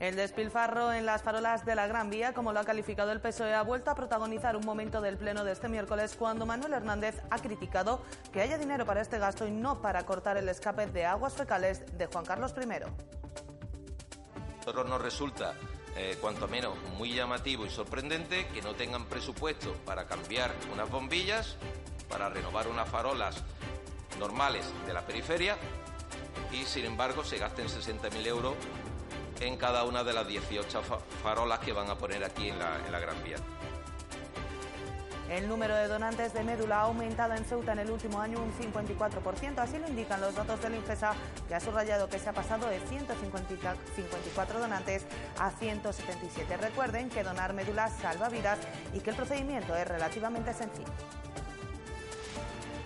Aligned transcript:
El 0.00 0.16
despilfarro 0.16 0.92
en 0.92 1.06
las 1.06 1.22
farolas 1.22 1.64
de 1.64 1.74
la 1.74 1.86
Gran 1.86 2.10
Vía, 2.10 2.32
como 2.34 2.52
lo 2.52 2.60
ha 2.60 2.64
calificado 2.64 3.12
el 3.12 3.20
PSOE, 3.20 3.54
ha 3.54 3.62
vuelto 3.62 3.90
a 3.90 3.94
protagonizar 3.94 4.56
un 4.56 4.64
momento 4.66 5.00
del 5.00 5.16
pleno 5.16 5.44
de 5.44 5.52
este 5.52 5.68
miércoles 5.68 6.16
cuando 6.18 6.46
Manuel 6.46 6.74
Hernández 6.74 7.20
ha 7.30 7.38
criticado 7.38 8.02
que 8.32 8.40
haya 8.40 8.58
dinero 8.58 8.84
para 8.84 9.00
este 9.00 9.18
gasto 9.18 9.46
y 9.46 9.52
no 9.52 9.80
para 9.80 10.04
cortar 10.04 10.36
el 10.36 10.48
escape 10.48 10.86
de 10.88 11.06
aguas 11.06 11.34
fecales 11.34 11.96
de 11.96 12.06
Juan 12.06 12.24
Carlos 12.24 12.54
I. 12.60 12.66
Nosotros 14.58 14.88
nos 14.88 15.00
resulta 15.00 15.54
eh, 15.96 16.18
cuanto 16.20 16.48
menos 16.48 16.76
muy 16.98 17.14
llamativo 17.14 17.64
y 17.64 17.70
sorprendente 17.70 18.48
que 18.48 18.62
no 18.62 18.74
tengan 18.74 19.06
presupuesto 19.06 19.74
para 19.84 20.06
cambiar 20.06 20.52
unas 20.72 20.90
bombillas, 20.90 21.56
para 22.08 22.28
renovar 22.28 22.66
unas 22.66 22.88
farolas 22.88 23.44
normales 24.18 24.66
de 24.86 24.92
la 24.92 25.02
periferia 25.06 25.56
y 26.50 26.64
sin 26.64 26.84
embargo 26.84 27.24
se 27.24 27.38
gasten 27.38 27.66
60.000 27.66 28.26
euros 28.26 28.54
en 29.46 29.56
cada 29.56 29.84
una 29.84 30.04
de 30.04 30.12
las 30.12 30.26
18 30.26 30.82
farolas 31.22 31.58
que 31.60 31.72
van 31.72 31.90
a 31.90 31.96
poner 31.96 32.24
aquí 32.24 32.48
en 32.48 32.58
la, 32.58 33.00
Gran 33.00 33.22
Vía. 33.22 33.36
El 35.30 35.48
número 35.48 35.74
de 35.74 35.88
donantes 35.88 36.34
de 36.34 36.44
médula 36.44 36.80
ha 36.80 36.82
aumentado 36.82 37.34
en 37.34 37.44
Ceuta 37.44 37.72
en 37.72 37.78
el 37.80 37.90
último 37.90 38.20
año 38.20 38.38
un 38.40 38.52
54%, 38.52 39.58
así 39.58 39.78
lo 39.78 39.88
indican 39.88 40.20
los 40.20 40.34
datos 40.34 40.60
del 40.62 40.74
Infesa, 40.74 41.14
que 41.48 41.54
ha 41.54 41.60
subrayado 41.60 42.08
que 42.08 42.18
se 42.18 42.28
ha 42.28 42.32
pasado 42.32 42.68
de 42.68 42.78
154 42.80 44.60
donantes 44.60 45.06
a 45.38 45.50
177. 45.50 46.56
Recuerden 46.58 47.08
que 47.08 47.24
donar 47.24 47.54
médula 47.54 47.88
salva 47.88 48.28
vidas 48.28 48.58
y 48.92 49.00
que 49.00 49.10
el 49.10 49.16
procedimiento 49.16 49.74
es 49.74 49.88
relativamente 49.88 50.52
sencillo 50.52 50.92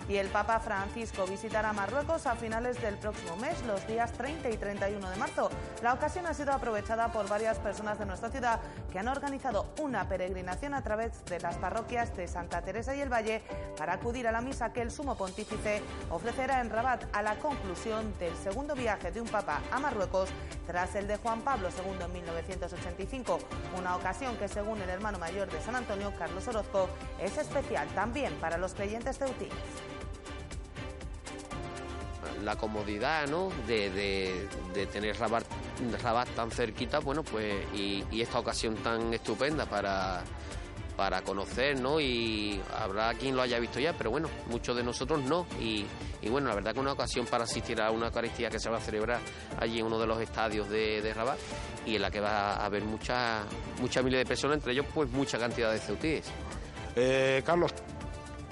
y 0.09 0.17
el 0.17 0.27
Papa 0.27 0.59
Francisco 0.59 1.27
visitará 1.27 1.71
Marruecos 1.71 2.25
a 2.25 2.35
finales 2.35 2.81
del 2.81 2.97
próximo 2.97 3.37
mes, 3.37 3.63
los 3.67 3.85
días 3.85 4.11
30 4.13 4.49
y 4.49 4.57
31 4.57 5.07
de 5.07 5.15
marzo. 5.17 5.51
La 5.83 5.93
ocasión 5.93 6.25
ha 6.25 6.33
sido 6.33 6.51
aprovechada 6.51 7.11
por 7.11 7.29
varias 7.29 7.59
personas 7.59 7.99
de 7.99 8.07
nuestra 8.07 8.31
ciudad 8.31 8.59
que 8.91 8.97
han 8.97 9.07
organizado 9.07 9.67
una 9.79 10.09
peregrinación 10.09 10.73
a 10.73 10.81
través 10.81 11.23
de 11.25 11.39
las 11.39 11.57
parroquias 11.57 12.15
de 12.17 12.27
Santa 12.27 12.63
Teresa 12.63 12.95
y 12.95 13.01
el 13.01 13.13
Valle 13.13 13.43
para 13.77 13.93
acudir 13.93 14.27
a 14.27 14.31
la 14.31 14.41
misa 14.41 14.73
que 14.73 14.81
el 14.81 14.89
sumo 14.89 15.15
pontífice 15.15 15.83
ofrecerá 16.09 16.59
en 16.61 16.71
Rabat 16.71 17.03
a 17.15 17.21
la 17.21 17.35
conclusión 17.35 18.11
del 18.17 18.35
segundo 18.35 18.73
viaje 18.73 19.11
de 19.11 19.21
un 19.21 19.27
papa 19.27 19.61
a 19.71 19.79
Marruecos 19.79 20.29
tras 20.65 20.95
el 20.95 21.07
de 21.07 21.17
Juan 21.17 21.41
Pablo 21.41 21.69
II 21.69 22.03
en 22.03 22.13
1985, 22.13 23.39
una 23.77 23.95
ocasión 23.95 24.35
que 24.37 24.47
según 24.47 24.81
el 24.81 24.89
hermano 24.89 25.19
mayor 25.19 25.51
de 25.51 25.61
San 25.61 25.75
Antonio, 25.75 26.11
Carlos 26.17 26.47
Orozco, 26.47 26.89
es 27.19 27.37
especial 27.37 27.87
también 27.89 28.33
para 28.35 28.57
los 28.57 28.73
creyentes 28.73 29.19
ceutines 29.19 29.53
la 32.43 32.55
comodidad 32.55 33.27
¿no? 33.27 33.51
de, 33.67 34.47
tener 34.91 35.17
Rabat, 35.17 35.45
tan 36.35 36.51
cerquita, 36.51 36.99
bueno, 36.99 37.23
pues 37.23 37.55
y, 37.73 38.03
esta 38.21 38.39
ocasión 38.39 38.75
tan 38.75 39.13
estupenda 39.13 39.65
para, 39.65 40.23
para 40.99 41.21
conocer, 41.21 41.79
¿no? 41.79 41.99
Y 41.99 42.61
habrá 42.77 43.13
quien 43.13 43.35
lo 43.35 43.41
haya 43.41 43.59
visto 43.59 43.79
ya, 43.79 43.93
pero 43.93 44.11
bueno, 44.11 44.27
muchos 44.47 44.75
de 44.75 44.83
nosotros 44.83 45.21
no. 45.23 45.45
Y, 45.59 45.85
bueno, 46.29 46.49
la 46.49 46.55
verdad 46.55 46.73
que 46.73 46.79
una 46.81 46.91
ocasión 46.91 47.25
para 47.25 47.45
asistir 47.45 47.81
a 47.81 47.91
una 47.91 48.07
Eucaristía 48.07 48.49
que 48.49 48.59
se 48.59 48.69
va 48.69 48.77
a 48.77 48.81
celebrar 48.81 49.21
allí 49.59 49.79
en 49.79 49.85
uno 49.85 49.97
de 49.97 50.05
los 50.05 50.19
estadios 50.19 50.69
de, 50.69 51.13
Rabat 51.15 51.37
y 51.85 51.95
en 51.95 52.01
la 52.01 52.11
que 52.11 52.19
va 52.19 52.55
a 52.55 52.65
haber 52.65 52.83
muchas 52.83 53.45
muchas 53.79 54.03
miles 54.03 54.19
de 54.19 54.25
personas, 54.25 54.57
entre 54.57 54.73
ellos 54.73 54.85
pues 54.93 55.09
mucha 55.09 55.39
cantidad 55.39 55.71
de 55.71 55.79
ceutíes. 55.79 56.25
Eh, 56.95 57.41
Carlos, 57.45 57.71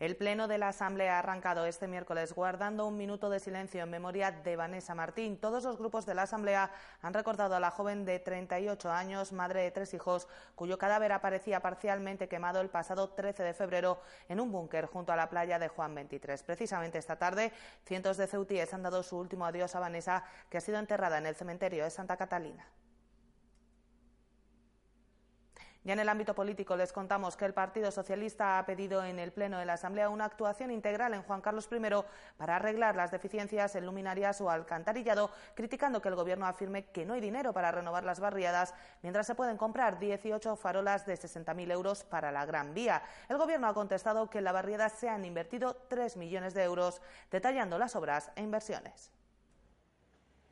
El 0.00 0.16
Pleno 0.16 0.48
de 0.48 0.56
la 0.56 0.68
Asamblea 0.68 1.16
ha 1.16 1.18
arrancado 1.18 1.66
este 1.66 1.86
miércoles 1.86 2.32
guardando 2.32 2.86
un 2.86 2.96
minuto 2.96 3.28
de 3.28 3.38
silencio 3.38 3.82
en 3.82 3.90
memoria 3.90 4.30
de 4.30 4.56
Vanessa 4.56 4.94
Martín. 4.94 5.36
Todos 5.36 5.62
los 5.64 5.76
grupos 5.76 6.06
de 6.06 6.14
la 6.14 6.22
Asamblea 6.22 6.70
han 7.02 7.12
recordado 7.12 7.54
a 7.54 7.60
la 7.60 7.70
joven 7.70 8.06
de 8.06 8.18
38 8.18 8.90
años, 8.90 9.34
madre 9.34 9.60
de 9.60 9.70
tres 9.70 9.92
hijos, 9.92 10.26
cuyo 10.54 10.78
cadáver 10.78 11.12
aparecía 11.12 11.60
parcialmente 11.60 12.28
quemado 12.28 12.62
el 12.62 12.70
pasado 12.70 13.10
13 13.10 13.42
de 13.42 13.52
febrero 13.52 14.00
en 14.30 14.40
un 14.40 14.50
búnker 14.50 14.86
junto 14.86 15.12
a 15.12 15.16
la 15.16 15.28
playa 15.28 15.58
de 15.58 15.68
Juan 15.68 15.94
23. 15.94 16.44
Precisamente 16.44 16.96
esta 16.96 17.16
tarde, 17.16 17.52
cientos 17.84 18.16
de 18.16 18.26
ceutíes 18.26 18.72
han 18.72 18.82
dado 18.82 19.02
su 19.02 19.18
último 19.18 19.44
adiós 19.44 19.76
a 19.76 19.80
Vanessa, 19.80 20.24
que 20.48 20.56
ha 20.56 20.62
sido 20.62 20.78
enterrada 20.78 21.18
en 21.18 21.26
el 21.26 21.34
cementerio 21.34 21.84
de 21.84 21.90
Santa 21.90 22.16
Catalina. 22.16 22.64
Ya 25.82 25.94
en 25.94 26.00
el 26.00 26.10
ámbito 26.10 26.34
político 26.34 26.76
les 26.76 26.92
contamos 26.92 27.38
que 27.38 27.46
el 27.46 27.54
Partido 27.54 27.90
Socialista 27.90 28.58
ha 28.58 28.66
pedido 28.66 29.02
en 29.02 29.18
el 29.18 29.32
Pleno 29.32 29.58
de 29.58 29.64
la 29.64 29.72
Asamblea 29.72 30.10
una 30.10 30.26
actuación 30.26 30.70
integral 30.70 31.14
en 31.14 31.22
Juan 31.22 31.40
Carlos 31.40 31.70
I 31.72 31.80
para 32.36 32.56
arreglar 32.56 32.96
las 32.96 33.10
deficiencias 33.10 33.74
en 33.74 33.86
luminarias 33.86 34.42
o 34.42 34.50
alcantarillado, 34.50 35.30
criticando 35.54 36.02
que 36.02 36.10
el 36.10 36.16
Gobierno 36.16 36.44
afirme 36.46 36.84
que 36.84 37.06
no 37.06 37.14
hay 37.14 37.22
dinero 37.22 37.54
para 37.54 37.72
renovar 37.72 38.04
las 38.04 38.20
barriadas, 38.20 38.74
mientras 39.00 39.26
se 39.26 39.34
pueden 39.34 39.56
comprar 39.56 39.98
18 39.98 40.54
farolas 40.56 41.06
de 41.06 41.14
60.000 41.14 41.72
euros 41.72 42.04
para 42.04 42.30
la 42.30 42.44
Gran 42.44 42.74
Vía. 42.74 43.02
El 43.30 43.38
Gobierno 43.38 43.66
ha 43.66 43.72
contestado 43.72 44.28
que 44.28 44.38
en 44.38 44.44
la 44.44 44.52
barriada 44.52 44.90
se 44.90 45.08
han 45.08 45.24
invertido 45.24 45.76
3 45.88 46.18
millones 46.18 46.52
de 46.52 46.62
euros, 46.62 47.00
detallando 47.30 47.78
las 47.78 47.96
obras 47.96 48.30
e 48.36 48.42
inversiones. 48.42 49.10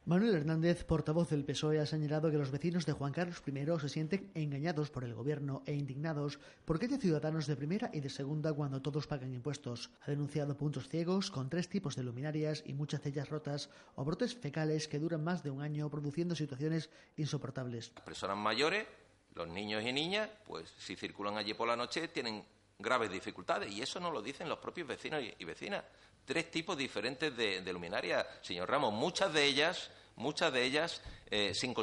Manuel 0.09 0.37
Hernández, 0.37 0.85
portavoz 0.85 1.29
del 1.29 1.45
PSOE, 1.45 1.81
ha 1.81 1.85
señalado 1.85 2.31
que 2.31 2.39
los 2.39 2.51
vecinos 2.51 2.87
de 2.87 2.95
Juan 2.95 3.13
Carlos 3.13 3.43
I 3.47 3.79
se 3.79 3.91
sienten 3.91 4.31
engañados 4.33 4.89
por 4.89 5.05
el 5.05 5.13
gobierno 5.13 5.63
e 5.67 5.75
indignados 5.75 6.41
porque 6.65 6.87
hay 6.87 6.97
ciudadanos 6.97 7.47
de 7.47 7.57
primera 7.57 7.91
y 7.93 8.01
de 8.01 8.09
segunda 8.09 8.55
cuando 8.55 8.81
todos 8.81 9.07
pagan 9.07 9.35
impuestos. 9.35 9.91
Ha 10.01 10.11
denunciado 10.11 10.57
puntos 10.57 10.89
ciegos 10.89 11.31
con 11.31 11.51
tres 11.51 11.69
tipos 11.69 11.95
de 11.95 12.05
luminarias 12.05 12.63
y 12.65 12.73
muchas 12.73 13.03
cellas 13.03 13.29
rotas 13.29 13.69
o 13.97 14.05
brotes 14.07 14.35
fecales 14.35 14.89
que 14.89 14.99
duran 14.99 15.23
más 15.23 15.43
de 15.43 15.51
un 15.51 15.61
año 15.61 15.91
produciendo 15.91 16.35
situaciones 16.35 16.89
insoportables. 17.19 17.93
Las 17.95 18.05
personas 18.05 18.39
mayores, 18.39 18.87
los 19.35 19.47
niños 19.47 19.85
y 19.85 19.93
niñas, 19.93 20.31
pues 20.47 20.73
si 20.79 20.97
circulan 20.97 21.37
allí 21.37 21.53
por 21.53 21.69
la 21.69 21.77
noche 21.77 22.09
tienen 22.09 22.43
graves 22.79 23.11
dificultades 23.11 23.71
y 23.71 23.83
eso 23.83 24.01
no 24.01 24.11
lo 24.11 24.23
dicen 24.23 24.49
los 24.49 24.59
propios 24.59 24.89
vecinos 24.89 25.21
y 25.39 25.45
vecinas 25.45 25.85
tres 26.29 26.51
tipos 26.51 26.77
diferentes 26.77 27.35
de, 27.35 27.73
luminarias, 27.73 28.27
señor 28.43 28.69
Ramos. 28.69 28.93
Muchas 28.93 29.33
de 29.33 29.47
ellas, 29.47 29.91
muchas 30.19 30.53
de 30.53 30.65
ellas 30.65 31.01
eh, 31.31 31.53
sin, 31.55 31.75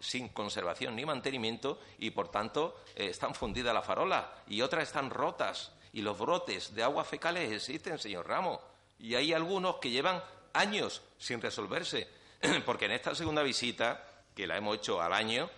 sin, 0.00 0.28
conservación 0.28 0.96
ni 0.96 1.04
mantenimiento 1.04 1.80
y, 1.98 2.10
por 2.10 2.30
tanto, 2.30 2.82
eh, 2.94 3.08
están 3.08 3.34
fundidas 3.34 3.74
la 3.74 3.82
farola 3.82 4.42
y 4.48 4.60
otras 4.60 4.84
están 4.84 5.10
rotas 5.10 5.72
y 5.92 6.02
los 6.02 6.18
brotes 6.18 6.74
de 6.74 6.82
aguas 6.82 7.06
fecales 7.06 7.50
existen, 7.50 7.98
señor 7.98 8.28
Ramos. 8.28 8.60
Y 8.98 9.14
hay 9.14 9.32
algunos 9.32 9.76
que 9.76 9.90
llevan 9.90 10.22
años 10.52 11.02
sin 11.18 11.40
resolverse, 11.40 12.08
porque 12.66 12.86
en 12.86 12.92
esta 12.92 13.14
segunda 13.14 13.42
visita, 13.42 14.04
que 14.34 14.46
la 14.46 14.56
hemos 14.56 14.76
hecho 14.76 15.00
al 15.00 15.12
año, 15.12 15.48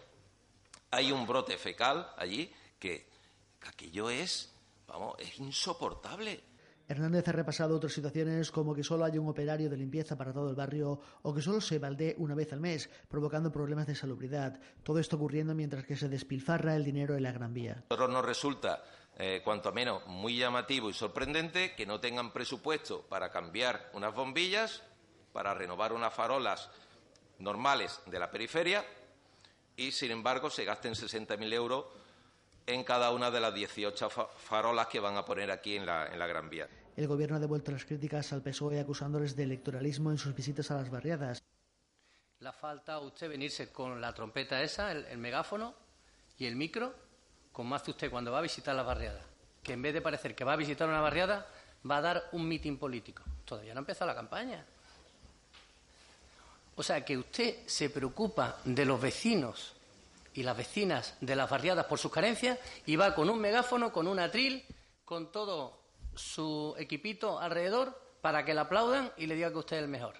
hay 0.91 1.13
un 1.13 1.27
brote 1.27 1.59
fecal 1.59 2.13
allí 2.17 2.53
que 2.79 3.09
aquello 3.63 4.11
es, 4.11 4.53
vamos, 4.87 5.17
es 5.19 5.39
insoportable. 5.39 6.41
Hernández 6.89 7.29
ha 7.29 7.33
repasado 7.33 7.77
otras 7.77 7.93
situaciones 7.93 8.51
como 8.51 8.75
que 8.75 8.83
solo 8.83 9.05
haya 9.05 9.21
un 9.21 9.29
operario 9.29 9.69
de 9.69 9.77
limpieza 9.77 10.17
para 10.17 10.33
todo 10.33 10.49
el 10.49 10.57
barrio 10.57 10.99
o 11.23 11.35
que 11.35 11.43
solo 11.43 11.61
se 11.61 11.79
baldee 11.79 12.15
una 12.17 12.35
vez 12.35 12.51
al 12.55 12.61
mes, 12.61 12.89
provocando 13.09 13.53
problemas 13.53 13.87
de 13.87 13.95
salubridad. 13.95 14.59
Todo 14.83 14.99
esto 14.99 15.17
ocurriendo 15.17 15.55
mientras 15.55 15.85
que 15.85 15.97
se 15.97 16.09
despilfarra 16.09 16.75
el 16.75 16.85
dinero 16.85 17.15
en 17.15 17.25
la 17.25 17.33
Gran 17.33 17.53
Vía. 17.53 17.85
A 17.91 17.95
nos 18.09 18.25
resulta, 18.25 18.83
eh, 19.19 19.43
cuanto 19.45 19.71
menos, 19.71 20.07
muy 20.07 20.39
llamativo 20.39 20.89
y 20.89 20.95
sorprendente 20.95 21.75
que 21.75 21.85
no 21.85 22.01
tengan 22.01 22.33
presupuesto 22.33 23.03
para 23.03 23.31
cambiar 23.31 23.91
unas 23.93 24.15
bombillas, 24.15 24.83
para 25.35 25.53
renovar 25.53 25.93
unas 25.93 26.15
farolas 26.15 26.71
normales 27.39 28.01
de 28.07 28.19
la 28.19 28.31
periferia 28.31 28.83
y, 29.77 29.93
sin 29.93 30.11
embargo, 30.11 30.49
se 30.49 30.65
gasten 30.65 30.95
60.000 30.95 31.53
euros 31.53 31.85
en 32.69 32.85
cada 32.85 33.13
una 33.13 33.31
de 33.31 33.41
las 33.41 33.55
18 33.55 34.11
farolas 34.11 34.89
que 34.89 35.01
van 35.01 35.17
a 35.17 35.25
poner 35.25 35.51
aquí 35.51 35.77
en 35.77 35.87
la, 35.87 36.07
en 36.07 36.19
la 36.19 36.27
Gran 36.27 36.51
Vía. 36.51 36.69
El 36.97 37.07
Gobierno 37.07 37.37
ha 37.37 37.41
devuelto 37.41 37.73
las 37.73 37.87
críticas 37.87 38.31
al 38.35 38.43
PSOE 38.43 38.79
acusándoles 38.79 39.35
de 39.35 39.45
electoralismo 39.45 40.11
en 40.11 40.19
sus 40.19 40.35
visitas 40.35 40.71
a 40.71 40.75
las 40.75 40.91
barriadas. 40.91 41.43
La 42.41 42.53
falta 42.53 42.99
usted 42.99 43.31
venirse 43.31 43.73
con 43.73 43.99
la 44.01 44.13
trompeta 44.13 44.61
esa, 44.63 44.93
el, 44.93 45.17
megáfono 45.17 45.75
y 46.37 46.45
el 46.45 46.57
micro, 46.57 46.95
con 47.53 47.67
más 47.67 47.83
que 47.83 47.93
usted 47.93 48.11
cuando 48.11 48.33
va 48.33 48.39
a 48.39 48.43
visitar 48.43 48.75
la 48.75 48.83
barriada, 48.83 49.23
que 49.63 49.73
en 49.73 49.81
vez 49.81 49.95
de 49.95 50.03
parecer 50.03 50.35
que 50.35 50.45
va 50.45 50.53
a 50.53 50.57
visitar 50.57 50.89
una 50.89 51.01
barriada, 51.01 51.47
va 51.91 51.97
a 51.97 52.03
dar 52.03 52.29
un 52.33 52.47
mitin 52.47 52.77
político. 52.77 53.23
Todavía 53.47 53.73
no 53.73 53.79
ha 53.79 53.83
empezado 53.83 54.11
la 54.11 54.15
campaña. 54.15 54.65
O 56.77 56.83
sea, 56.83 57.03
que 57.03 57.17
usted 57.17 57.67
se 57.67 57.89
preocupa 57.89 58.59
de 58.65 58.85
los 58.85 59.01
vecinos 59.01 59.78
y 60.39 60.45
las 60.45 60.57
vecinas 60.57 61.17
de 61.21 61.35
las 61.35 61.51
barriadas 61.51 61.87
por 61.87 61.99
sus 61.99 62.13
carencias 62.13 62.61
y 62.87 62.95
va 62.95 63.13
con 63.13 63.29
un 63.29 63.41
megáfono, 63.41 63.93
con 63.93 64.07
un 64.07 64.21
atril, 64.21 64.65
con 65.05 65.33
todo 65.33 65.83
su 66.15 66.77
equipito 66.79 67.41
alrededor 67.41 68.01
para 68.21 68.45
que 68.45 68.55
le 68.55 68.61
aplaudan 68.61 69.13
y 69.17 69.27
le 69.27 69.35
digan 69.35 69.51
que 69.51 69.59
usted 69.59 69.79
es 69.79 69.83
el 69.83 69.89
mejor. 69.89 70.15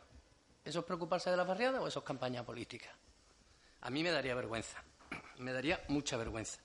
¿Eso 0.65 0.81
es 0.81 0.85
preocuparse 0.85 1.31
de 1.31 1.37
las 1.37 1.47
barriadas 1.47 1.81
o 1.81 1.87
eso 1.87 2.01
es 2.01 2.05
campaña 2.05 2.45
política? 2.45 2.89
A 3.81 3.91
mí 3.91 4.03
me 4.03 4.11
daría 4.11 4.35
vergüenza, 4.35 4.83
me 5.37 5.53
daría 5.53 5.85
mucha 5.87 6.17
vergüenza. 6.17 6.59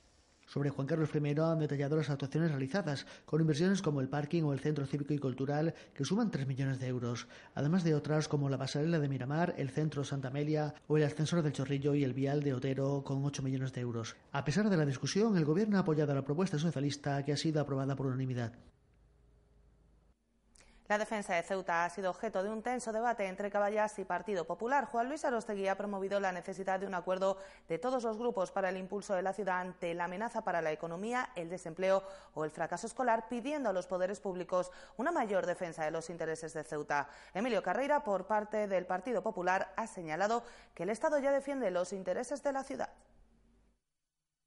Sobre 0.45 0.69
Juan 0.69 0.87
Carlos 0.87 1.09
I 1.13 1.39
han 1.39 1.59
detallado 1.59 1.95
las 1.95 2.09
actuaciones 2.09 2.51
realizadas, 2.51 3.05
con 3.25 3.41
inversiones 3.41 3.81
como 3.81 4.01
el 4.01 4.09
parking 4.09 4.43
o 4.43 4.53
el 4.53 4.59
centro 4.59 4.85
cívico 4.85 5.13
y 5.13 5.19
cultural, 5.19 5.73
que 5.93 6.05
suman 6.05 6.31
3 6.31 6.47
millones 6.47 6.79
de 6.79 6.87
euros, 6.87 7.27
además 7.55 7.83
de 7.83 7.95
otras 7.95 8.27
como 8.27 8.49
la 8.49 8.57
pasarela 8.57 8.99
de 8.99 9.09
Miramar, 9.09 9.55
el 9.57 9.69
centro 9.69 10.03
Santa 10.03 10.27
Amelia 10.27 10.73
o 10.87 10.97
el 10.97 11.03
ascensor 11.03 11.41
del 11.41 11.53
Chorrillo 11.53 11.95
y 11.95 12.03
el 12.03 12.13
vial 12.13 12.43
de 12.43 12.53
Otero, 12.53 13.03
con 13.03 13.23
8 13.23 13.41
millones 13.41 13.73
de 13.73 13.81
euros. 13.81 14.15
A 14.31 14.43
pesar 14.43 14.69
de 14.69 14.77
la 14.77 14.85
discusión, 14.85 15.37
el 15.37 15.45
Gobierno 15.45 15.77
ha 15.77 15.81
apoyado 15.81 16.13
la 16.13 16.23
propuesta 16.23 16.59
socialista 16.59 17.23
que 17.23 17.33
ha 17.33 17.37
sido 17.37 17.61
aprobada 17.61 17.95
por 17.95 18.07
unanimidad. 18.07 18.53
La 20.93 20.99
defensa 20.99 21.33
de 21.33 21.41
Ceuta 21.41 21.85
ha 21.85 21.89
sido 21.89 22.11
objeto 22.11 22.43
de 22.43 22.51
un 22.51 22.61
tenso 22.61 22.91
debate 22.91 23.25
entre 23.25 23.49
Caballas 23.49 23.97
y 23.97 24.05
Partido 24.05 24.45
Popular. 24.45 24.85
Juan 24.85 25.09
Luis 25.09 25.25
Arostegui 25.25 25.67
ha 25.67 25.75
promovido 25.75 26.19
la 26.19 26.31
necesidad 26.31 26.79
de 26.79 26.85
un 26.85 26.93
acuerdo 26.93 27.39
de 27.67 27.79
todos 27.79 28.03
los 28.03 28.19
grupos 28.19 28.51
para 28.51 28.69
el 28.69 28.77
impulso 28.77 29.15
de 29.15 29.23
la 29.23 29.33
ciudad 29.33 29.59
ante 29.59 29.95
la 29.95 30.03
amenaza 30.03 30.43
para 30.43 30.61
la 30.61 30.71
economía, 30.71 31.31
el 31.35 31.49
desempleo 31.49 32.03
o 32.35 32.45
el 32.45 32.51
fracaso 32.51 32.85
escolar, 32.85 33.27
pidiendo 33.27 33.71
a 33.71 33.73
los 33.73 33.87
poderes 33.87 34.19
públicos 34.19 34.71
una 34.95 35.11
mayor 35.11 35.47
defensa 35.47 35.83
de 35.83 35.89
los 35.89 36.11
intereses 36.11 36.53
de 36.53 36.63
Ceuta. 36.63 37.09
Emilio 37.33 37.63
Carreira, 37.63 38.03
por 38.03 38.27
parte 38.27 38.67
del 38.67 38.85
Partido 38.85 39.23
Popular, 39.23 39.73
ha 39.75 39.87
señalado 39.87 40.43
que 40.75 40.83
el 40.83 40.91
Estado 40.91 41.17
ya 41.17 41.31
defiende 41.31 41.71
los 41.71 41.91
intereses 41.91 42.43
de 42.43 42.53
la 42.53 42.63
ciudad. 42.63 42.89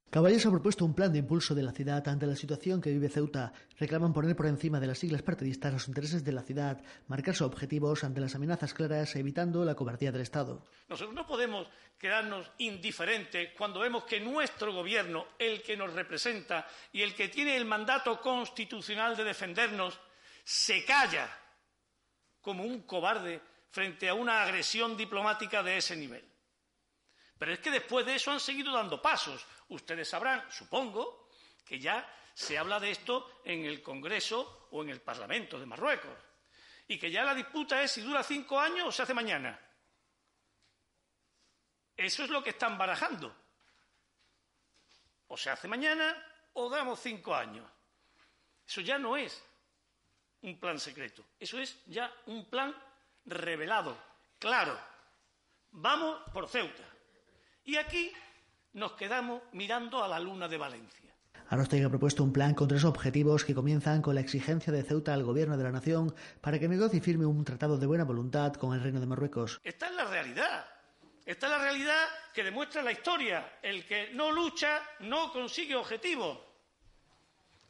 Caballos 0.09 0.45
ha 0.45 0.51
propuesto 0.51 0.85
un 0.85 0.93
plan 0.93 1.11
de 1.11 1.19
impulso 1.19 1.53
de 1.53 1.63
la 1.63 1.73
ciudad 1.73 2.07
ante 2.07 2.25
la 2.25 2.35
situación 2.37 2.79
que 2.79 2.91
vive 2.91 3.09
Ceuta. 3.09 3.51
Reclaman 3.77 4.13
poner 4.13 4.37
por 4.37 4.45
encima 4.45 4.79
de 4.79 4.87
las 4.87 4.99
siglas 4.99 5.21
partidistas 5.21 5.73
los 5.73 5.87
intereses 5.89 6.23
de 6.23 6.31
la 6.31 6.43
ciudad, 6.43 6.81
marcar 7.07 7.35
sus 7.35 7.45
objetivos 7.45 8.05
ante 8.05 8.21
las 8.21 8.33
amenazas 8.33 8.73
claras, 8.73 9.13
evitando 9.17 9.65
la 9.65 9.75
cobardía 9.75 10.13
del 10.13 10.21
Estado. 10.21 10.63
Nosotros 10.87 11.13
no 11.13 11.27
podemos 11.27 11.67
quedarnos 11.97 12.49
indiferentes 12.59 13.49
cuando 13.57 13.81
vemos 13.81 14.05
que 14.05 14.21
nuestro 14.21 14.73
gobierno, 14.73 15.27
el 15.37 15.61
que 15.61 15.75
nos 15.75 15.91
representa 15.91 16.65
y 16.93 17.01
el 17.01 17.13
que 17.13 17.27
tiene 17.27 17.57
el 17.57 17.65
mandato 17.65 18.21
constitucional 18.21 19.17
de 19.17 19.25
defendernos, 19.25 19.99
se 20.45 20.85
calla 20.85 21.29
como 22.39 22.63
un 22.63 22.83
cobarde 22.83 23.41
frente 23.71 24.07
a 24.07 24.13
una 24.13 24.43
agresión 24.43 24.95
diplomática 24.95 25.61
de 25.61 25.77
ese 25.77 25.97
nivel. 25.97 26.26
Pero 27.37 27.53
es 27.53 27.59
que 27.59 27.71
después 27.71 28.05
de 28.05 28.15
eso 28.15 28.31
han 28.31 28.39
seguido 28.39 28.71
dando 28.71 29.01
pasos. 29.01 29.45
Ustedes 29.69 30.09
sabrán, 30.09 30.51
supongo, 30.51 31.29
que 31.65 31.79
ya 31.79 32.07
se 32.33 32.57
habla 32.57 32.79
de 32.79 32.91
esto 32.91 33.41
en 33.43 33.65
el 33.65 33.81
Congreso 33.81 34.67
o 34.71 34.83
en 34.83 34.89
el 34.89 35.01
Parlamento 35.01 35.59
de 35.59 35.65
Marruecos. 35.65 36.17
Y 36.87 36.97
que 36.97 37.11
ya 37.11 37.23
la 37.23 37.35
disputa 37.35 37.81
es 37.81 37.91
si 37.91 38.01
dura 38.01 38.23
cinco 38.23 38.59
años 38.59 38.87
o 38.87 38.91
se 38.91 39.03
hace 39.03 39.13
mañana. 39.13 39.59
Eso 41.95 42.23
es 42.23 42.29
lo 42.29 42.43
que 42.43 42.51
están 42.51 42.77
barajando. 42.77 43.35
O 45.27 45.35
se 45.35 45.49
hace 45.49 45.67
mañana 45.67 46.15
o 46.53 46.69
damos 46.69 46.99
cinco 46.99 47.35
años. 47.35 47.69
Eso 48.65 48.81
ya 48.81 48.97
no 48.97 49.17
es 49.17 49.43
un 50.41 50.59
plan 50.59 50.79
secreto. 50.79 51.25
Eso 51.39 51.59
es 51.59 51.83
ya 51.85 52.13
un 52.27 52.49
plan 52.49 52.75
revelado, 53.25 53.97
claro. 54.39 54.79
Vamos 55.71 56.21
por 56.31 56.47
Ceuta. 56.47 56.96
Y 57.67 57.75
aquí 57.75 58.13
nos 58.73 58.93
quedamos 58.93 59.41
mirando 59.51 60.01
a 60.01 60.07
la 60.07 60.21
luna 60.21 60.47
de 60.47 60.57
Valencia. 60.57 61.13
Arostegui 61.49 61.83
ha 61.83 61.89
propuesto 61.89 62.23
un 62.23 62.31
plan 62.31 62.53
con 62.53 62.69
tres 62.69 62.85
objetivos 62.85 63.43
que 63.43 63.53
comienzan 63.53 64.01
con 64.01 64.15
la 64.15 64.21
exigencia 64.21 64.71
de 64.71 64.83
Ceuta 64.83 65.13
al 65.13 65.25
gobierno 65.25 65.57
de 65.57 65.65
la 65.65 65.73
nación 65.73 66.15
para 66.39 66.59
que 66.59 66.69
negocie 66.69 66.99
y 66.99 67.01
firme 67.01 67.25
un 67.25 67.43
tratado 67.43 67.77
de 67.77 67.85
buena 67.85 68.05
voluntad 68.05 68.53
con 68.53 68.73
el 68.73 68.81
Reino 68.81 69.01
de 69.01 69.05
Marruecos. 69.05 69.59
Esta 69.65 69.87
es 69.87 69.95
la 69.95 70.05
realidad. 70.05 70.65
Esta 71.25 71.47
es 71.47 71.51
la 71.51 71.57
realidad 71.57 72.05
que 72.33 72.41
demuestra 72.41 72.81
la 72.81 72.93
historia. 72.93 73.59
El 73.61 73.85
que 73.85 74.11
no 74.13 74.31
lucha 74.31 74.81
no 75.01 75.33
consigue 75.33 75.75
objetivos. 75.75 76.39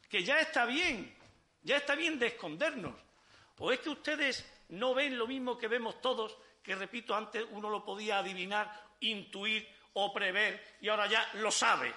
Que 0.08 0.22
ya 0.22 0.38
está 0.38 0.64
bien, 0.64 1.12
ya 1.64 1.76
está 1.76 1.96
bien 1.96 2.20
de 2.20 2.28
escondernos. 2.28 2.94
¿O 3.58 3.72
es 3.72 3.80
que 3.80 3.90
ustedes 3.90 4.48
no 4.68 4.94
ven 4.94 5.18
lo 5.18 5.26
mismo 5.26 5.58
que 5.58 5.66
vemos 5.66 6.00
todos, 6.00 6.38
que 6.62 6.76
repito, 6.76 7.16
antes 7.16 7.44
uno 7.50 7.68
lo 7.68 7.84
podía 7.84 8.20
adivinar, 8.20 8.72
intuir 9.00 9.66
o 9.98 10.12
prever 10.12 10.78
y 10.80 10.88
ahora 10.88 11.06
ya 11.08 11.28
lo 11.34 11.50
sabe. 11.50 11.92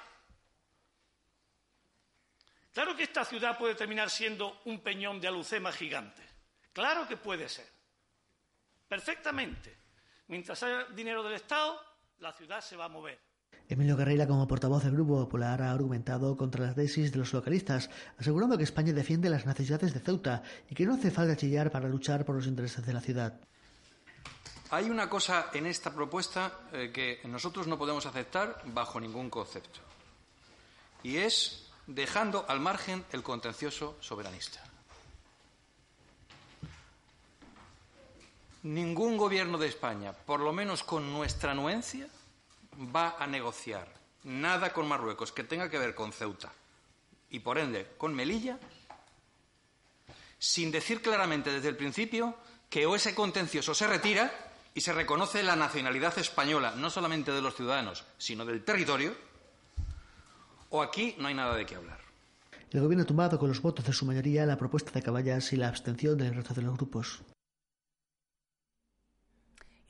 Claro 2.74 2.96
que 2.96 3.04
esta 3.04 3.26
ciudad 3.26 3.58
puede 3.58 3.76
terminar 3.76 4.10
siendo 4.10 4.62
un 4.66 4.80
peñón 4.80 5.20
de 5.20 5.28
alucema 5.28 5.72
gigante. 5.72 6.24
Claro 6.74 7.08
que 7.08 7.18
puede 7.18 7.48
ser. 7.50 7.68
Perfectamente. 8.88 9.78
Mientras 10.28 10.64
haya 10.64 10.86
dinero 10.86 11.22
del 11.22 11.34
Estado, 11.34 11.80
la 12.20 12.32
ciudad 12.32 12.62
se 12.62 12.78
va 12.78 12.86
a 12.86 12.90
mover. 12.90 13.20
Emilio 13.68 13.98
Carreira, 13.98 14.28
como 14.28 14.48
portavoz 14.48 14.84
del 14.84 14.94
Grupo 14.94 15.18
Popular, 15.18 15.62
ha 15.62 15.72
argumentado 15.72 16.36
contra 16.36 16.66
las 16.66 16.76
tesis 16.76 17.12
de 17.12 17.20
los 17.20 17.34
localistas, 17.34 17.90
asegurando 18.18 18.58
que 18.58 18.64
España 18.64 18.94
defiende 18.94 19.30
las 19.30 19.46
necesidades 19.46 19.94
de 19.94 20.00
Ceuta 20.00 20.44
y 20.70 20.76
que 20.76 20.86
no 20.86 20.96
hace 20.96 21.12
falta 21.12 21.36
chillar 21.36 21.72
para 21.72 21.88
luchar 21.88 22.26
por 22.26 22.36
los 22.36 22.48
intereses 22.48 22.86
de 22.86 22.94
la 22.94 23.02
ciudad. 23.02 23.40
Hay 24.74 24.90
una 24.90 25.10
cosa 25.10 25.50
en 25.54 25.66
esta 25.66 25.94
propuesta 25.94 26.62
eh, 26.72 26.92
que 26.94 27.20
nosotros 27.28 27.68
no 27.68 27.78
podemos 27.78 28.06
aceptar 28.06 28.62
bajo 28.68 29.02
ningún 29.02 29.30
concepto. 29.30 29.82
Y 31.04 31.18
es 31.18 31.68
dejando 31.88 32.46
al 32.48 32.62
margen 32.62 33.04
el 33.12 33.22
contencioso 33.22 33.98
soberanista. 34.00 34.64
Ningún 38.64 39.18
gobierno 39.18 39.58
de 39.58 39.68
España, 39.68 40.14
por 40.14 40.40
lo 40.40 40.54
menos 40.54 40.84
con 40.84 41.12
nuestra 41.12 41.52
anuencia, 41.52 42.08
va 42.96 43.18
a 43.20 43.28
negociar 43.28 43.94
nada 44.24 44.72
con 44.72 44.88
Marruecos 44.88 45.34
que 45.34 45.44
tenga 45.44 45.70
que 45.70 45.80
ver 45.80 45.94
con 45.94 46.14
Ceuta 46.14 46.54
y, 47.30 47.40
por 47.40 47.58
ende, 47.58 47.90
con 47.98 48.16
Melilla, 48.16 48.58
sin 50.40 50.72
decir 50.72 51.02
claramente 51.02 51.52
desde 51.52 51.68
el 51.68 51.76
principio 51.76 52.38
que 52.70 52.86
o 52.86 52.96
ese 52.96 53.14
contencioso 53.14 53.74
se 53.76 53.88
retira 53.88 54.51
y 54.74 54.82
se 54.82 54.94
reconoce 54.94 55.44
la 55.44 55.56
nacionalidad 55.56 56.18
española, 56.18 56.74
no 56.78 56.90
solamente 56.90 57.32
de 57.32 57.42
los 57.42 57.56
ciudadanos, 57.56 58.06
sino 58.18 58.46
del 58.46 58.64
territorio, 58.64 59.16
o 60.70 60.82
aquí 60.82 61.16
no 61.18 61.28
hay 61.28 61.34
nada 61.34 61.56
de 61.56 61.66
qué 61.66 61.76
hablar. 61.76 62.00
El 62.72 62.80
gobierno 62.80 63.04
ha 63.04 63.08
tomado 63.08 63.38
con 63.38 63.50
los 63.50 63.62
votos 63.62 63.86
de 63.86 63.92
su 63.92 64.06
mayoría 64.06 64.46
la 64.46 64.58
propuesta 64.58 64.92
de 64.92 65.02
Caballas 65.02 65.52
y 65.52 65.58
la 65.58 65.68
abstención 65.68 66.18
del 66.18 66.34
resto 66.34 66.54
de 66.54 66.62
los 66.62 66.78
grupos. 66.78 67.22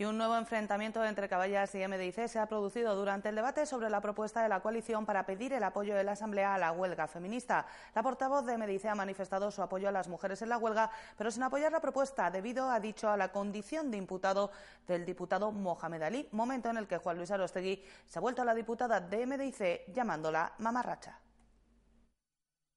Y 0.01 0.03
un 0.03 0.17
nuevo 0.17 0.35
enfrentamiento 0.35 1.05
entre 1.05 1.29
Caballas 1.29 1.75
y 1.75 1.87
MDIC 1.87 2.27
se 2.27 2.39
ha 2.39 2.47
producido 2.47 2.95
durante 2.95 3.29
el 3.29 3.35
debate 3.35 3.67
sobre 3.67 3.87
la 3.87 4.01
propuesta 4.01 4.41
de 4.41 4.49
la 4.49 4.59
coalición 4.59 5.05
para 5.05 5.27
pedir 5.27 5.53
el 5.53 5.63
apoyo 5.63 5.93
de 5.93 6.03
la 6.03 6.13
Asamblea 6.13 6.55
a 6.55 6.57
la 6.57 6.71
huelga 6.71 7.07
feminista. 7.07 7.67
La 7.93 8.01
portavoz 8.01 8.43
de 8.47 8.57
MDIC 8.57 8.85
ha 8.85 8.95
manifestado 8.95 9.51
su 9.51 9.61
apoyo 9.61 9.89
a 9.89 9.91
las 9.91 10.07
mujeres 10.07 10.41
en 10.41 10.49
la 10.49 10.57
huelga, 10.57 10.89
pero 11.15 11.29
sin 11.29 11.43
apoyar 11.43 11.71
la 11.71 11.81
propuesta 11.81 12.31
debido, 12.31 12.71
ha 12.71 12.79
dicho, 12.79 13.11
a 13.11 13.15
la 13.15 13.31
condición 13.31 13.91
de 13.91 13.97
imputado 13.97 14.49
del 14.87 15.05
diputado 15.05 15.51
Mohamed 15.51 16.01
Ali, 16.01 16.27
momento 16.31 16.71
en 16.71 16.77
el 16.77 16.87
que 16.87 16.97
Juan 16.97 17.17
Luis 17.17 17.29
Arostegui 17.29 17.83
se 18.03 18.17
ha 18.17 18.23
vuelto 18.23 18.41
a 18.41 18.45
la 18.45 18.55
diputada 18.55 18.99
de 18.99 19.27
MDIC 19.27 19.93
llamándola 19.93 20.51
mamarracha. 20.57 21.19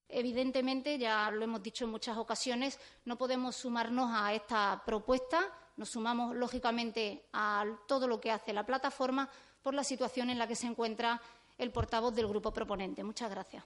Evidentemente, 0.07 0.99
ya 0.99 1.31
lo 1.31 1.43
hemos 1.43 1.63
dicho 1.63 1.85
en 1.85 1.89
muchas 1.89 2.17
ocasiones, 2.17 2.79
no 3.03 3.17
podemos 3.17 3.55
sumarnos 3.55 4.11
a 4.13 4.31
esta 4.31 4.83
propuesta 4.85 5.39
nos 5.77 5.89
sumamos, 5.89 6.35
lógicamente, 6.35 7.25
a 7.33 7.65
todo 7.87 8.07
lo 8.07 8.19
que 8.19 8.31
hace 8.31 8.53
la 8.53 8.65
plataforma 8.65 9.29
por 9.61 9.73
la 9.73 9.83
situación 9.83 10.29
en 10.29 10.39
la 10.39 10.47
que 10.47 10.55
se 10.55 10.67
encuentra 10.67 11.21
el 11.57 11.71
portavoz 11.71 12.13
del 12.15 12.27
grupo 12.27 12.51
proponente. 12.51 13.03
Muchas 13.03 13.29
gracias. 13.29 13.63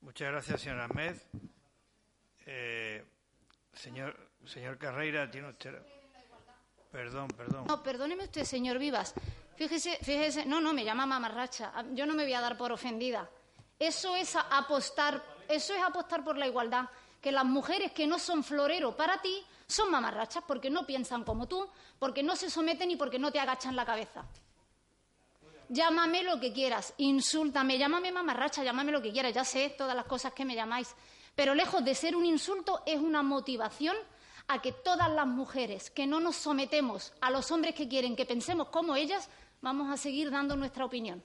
Muchas 0.00 0.30
gracias, 0.30 0.60
señora 0.60 0.84
Ahmed. 0.84 1.16
Eh, 2.46 3.04
señor, 3.72 4.16
señor 4.46 4.78
Carreira, 4.78 5.30
tiene 5.30 5.48
usted. 5.48 5.80
Perdón, 6.90 7.28
perdón. 7.28 7.66
No, 7.66 7.82
perdóneme 7.82 8.24
usted, 8.24 8.44
señor 8.44 8.78
Vivas. 8.78 9.14
Fíjese, 9.56 9.98
fíjese, 10.02 10.46
no, 10.46 10.60
no, 10.60 10.72
me 10.72 10.84
llama 10.84 11.06
mamarracha. 11.06 11.72
Yo 11.92 12.06
no 12.06 12.14
me 12.14 12.24
voy 12.24 12.32
a 12.32 12.40
dar 12.40 12.56
por 12.56 12.72
ofendida. 12.72 13.28
Eso 13.78 14.16
es 14.16 14.34
apostar, 14.36 15.22
eso 15.48 15.74
es 15.74 15.82
apostar 15.82 16.24
por 16.24 16.36
la 16.36 16.46
igualdad. 16.46 16.86
Que 17.20 17.30
las 17.30 17.44
mujeres 17.44 17.92
que 17.92 18.06
no 18.06 18.18
son 18.18 18.42
florero 18.42 18.96
para 18.96 19.20
ti 19.20 19.44
son 19.70 19.90
mamarrachas 19.90 20.44
porque 20.46 20.70
no 20.70 20.86
piensan 20.86 21.24
como 21.24 21.46
tú, 21.46 21.68
porque 21.98 22.22
no 22.22 22.36
se 22.36 22.50
someten 22.50 22.90
y 22.90 22.96
porque 22.96 23.18
no 23.18 23.32
te 23.32 23.40
agachan 23.40 23.76
la 23.76 23.86
cabeza. 23.86 24.24
Llámame 25.68 26.24
lo 26.24 26.40
que 26.40 26.52
quieras, 26.52 26.94
insúltame, 26.98 27.78
llámame 27.78 28.10
mamarracha, 28.10 28.64
llámame 28.64 28.90
lo 28.90 29.00
que 29.00 29.12
quieras, 29.12 29.32
ya 29.32 29.44
sé 29.44 29.70
todas 29.70 29.94
las 29.94 30.04
cosas 30.04 30.32
que 30.32 30.44
me 30.44 30.56
llamáis, 30.56 30.94
pero 31.36 31.54
lejos 31.54 31.84
de 31.84 31.94
ser 31.94 32.16
un 32.16 32.26
insulto 32.26 32.82
es 32.84 32.98
una 32.98 33.22
motivación 33.22 33.96
a 34.48 34.60
que 34.60 34.72
todas 34.72 35.08
las 35.12 35.28
mujeres 35.28 35.90
que 35.90 36.08
no 36.08 36.18
nos 36.18 36.34
sometemos 36.34 37.12
a 37.20 37.30
los 37.30 37.52
hombres 37.52 37.76
que 37.76 37.88
quieren 37.88 38.16
que 38.16 38.26
pensemos 38.26 38.68
como 38.68 38.96
ellas, 38.96 39.28
vamos 39.62 39.92
a 39.92 39.96
seguir 39.96 40.32
dando 40.32 40.56
nuestra 40.56 40.84
opinión. 40.84 41.22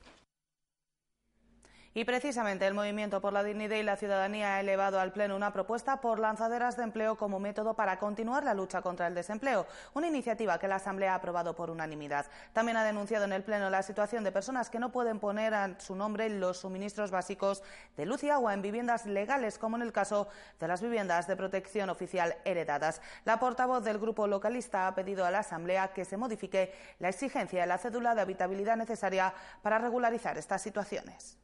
Y 1.97 2.03
precisamente 2.03 2.67
el 2.67 2.73
Movimiento 2.73 3.21
por 3.21 3.31
la 3.31 3.41
Dignidad 3.41 3.77
y 3.77 3.83
la 3.83 3.95
Ciudadanía 3.95 4.55
ha 4.55 4.59
elevado 4.59 4.99
al 4.99 5.13
Pleno 5.13 5.33
una 5.33 5.53
propuesta 5.53 6.01
por 6.01 6.19
lanzaderas 6.19 6.75
de 6.75 6.83
empleo 6.83 7.15
como 7.15 7.39
método 7.39 7.73
para 7.73 7.99
continuar 7.99 8.43
la 8.43 8.53
lucha 8.53 8.81
contra 8.81 9.07
el 9.07 9.15
desempleo, 9.15 9.65
una 9.93 10.07
iniciativa 10.07 10.59
que 10.59 10.67
la 10.67 10.75
Asamblea 10.75 11.13
ha 11.13 11.15
aprobado 11.15 11.55
por 11.55 11.69
unanimidad. 11.69 12.25
También 12.51 12.75
ha 12.75 12.83
denunciado 12.83 13.23
en 13.23 13.31
el 13.31 13.43
Pleno 13.43 13.69
la 13.69 13.81
situación 13.81 14.25
de 14.25 14.33
personas 14.33 14.69
que 14.69 14.77
no 14.77 14.91
pueden 14.91 15.21
poner 15.21 15.53
a 15.53 15.79
su 15.79 15.95
nombre 15.95 16.29
los 16.29 16.57
suministros 16.57 17.11
básicos 17.11 17.63
de 17.95 18.05
luz 18.05 18.25
y 18.25 18.29
agua 18.29 18.53
en 18.53 18.61
viviendas 18.61 19.05
legales, 19.05 19.57
como 19.57 19.77
en 19.77 19.81
el 19.81 19.93
caso 19.93 20.27
de 20.59 20.67
las 20.67 20.81
viviendas 20.81 21.27
de 21.27 21.37
protección 21.37 21.89
oficial 21.89 22.35
heredadas. 22.43 23.01
La 23.23 23.39
portavoz 23.39 23.85
del 23.85 23.99
Grupo 23.99 24.27
Localista 24.27 24.87
ha 24.87 24.95
pedido 24.95 25.25
a 25.25 25.31
la 25.31 25.39
Asamblea 25.39 25.93
que 25.93 26.03
se 26.03 26.17
modifique 26.17 26.73
la 26.99 27.07
exigencia 27.07 27.61
de 27.61 27.67
la 27.67 27.77
cédula 27.77 28.15
de 28.15 28.21
habitabilidad 28.21 28.75
necesaria 28.75 29.33
para 29.61 29.79
regularizar 29.79 30.37
estas 30.37 30.61
situaciones. 30.61 31.37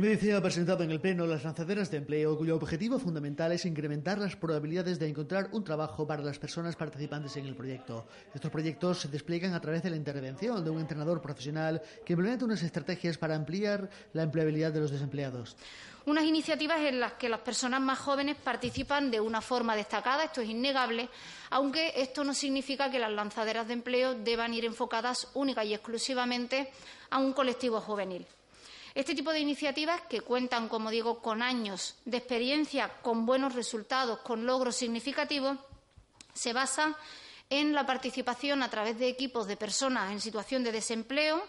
Medicina 0.00 0.38
ha 0.38 0.42
presentado 0.42 0.82
en 0.82 0.90
el 0.90 1.00
Pleno 1.00 1.26
las 1.26 1.44
lanzaderas 1.44 1.90
de 1.90 1.98
empleo, 1.98 2.36
cuyo 2.36 2.56
objetivo 2.56 2.98
fundamental 2.98 3.52
es 3.52 3.64
incrementar 3.64 4.18
las 4.18 4.34
probabilidades 4.34 4.98
de 4.98 5.06
encontrar 5.06 5.50
un 5.52 5.62
trabajo 5.62 6.06
para 6.06 6.22
las 6.22 6.38
personas 6.38 6.74
participantes 6.74 7.36
en 7.36 7.46
el 7.46 7.54
proyecto. 7.54 8.06
Estos 8.34 8.50
proyectos 8.50 9.00
se 9.00 9.08
despliegan 9.08 9.52
a 9.52 9.60
través 9.60 9.82
de 9.82 9.90
la 9.90 9.96
intervención 9.96 10.64
de 10.64 10.70
un 10.70 10.80
entrenador 10.80 11.20
profesional 11.20 11.82
que 12.04 12.14
implementa 12.14 12.44
unas 12.44 12.62
estrategias 12.62 13.18
para 13.18 13.36
ampliar 13.36 13.88
la 14.14 14.22
empleabilidad 14.22 14.72
de 14.72 14.80
los 14.80 14.90
desempleados. 14.90 15.54
Unas 16.06 16.24
iniciativas 16.24 16.80
en 16.80 16.98
las 16.98 17.12
que 17.12 17.28
las 17.28 17.40
personas 17.40 17.80
más 17.80 17.98
jóvenes 17.98 18.36
participan 18.42 19.10
de 19.10 19.20
una 19.20 19.40
forma 19.40 19.76
destacada, 19.76 20.24
esto 20.24 20.40
es 20.40 20.48
innegable, 20.48 21.08
aunque 21.50 21.92
esto 21.96 22.24
no 22.24 22.34
significa 22.34 22.90
que 22.90 22.98
las 22.98 23.12
lanzaderas 23.12 23.68
de 23.68 23.74
empleo 23.74 24.14
deban 24.14 24.54
ir 24.54 24.64
enfocadas 24.64 25.28
única 25.34 25.64
y 25.64 25.72
exclusivamente 25.72 26.70
a 27.10 27.18
un 27.18 27.32
colectivo 27.32 27.80
juvenil. 27.80 28.26
Este 28.94 29.16
tipo 29.16 29.32
de 29.32 29.40
iniciativas, 29.40 30.02
que 30.02 30.20
cuentan, 30.20 30.68
como 30.68 30.90
digo, 30.90 31.20
con 31.20 31.42
años 31.42 31.96
de 32.04 32.18
experiencia, 32.18 32.88
con 33.02 33.26
buenos 33.26 33.54
resultados, 33.54 34.20
con 34.20 34.46
logros 34.46 34.76
significativos, 34.76 35.58
se 36.32 36.52
basan 36.52 36.94
en 37.50 37.74
la 37.74 37.86
participación 37.86 38.62
a 38.62 38.70
través 38.70 38.98
de 38.98 39.08
equipos 39.08 39.48
de 39.48 39.56
personas 39.56 40.12
en 40.12 40.20
situación 40.20 40.62
de 40.62 40.70
desempleo, 40.70 41.42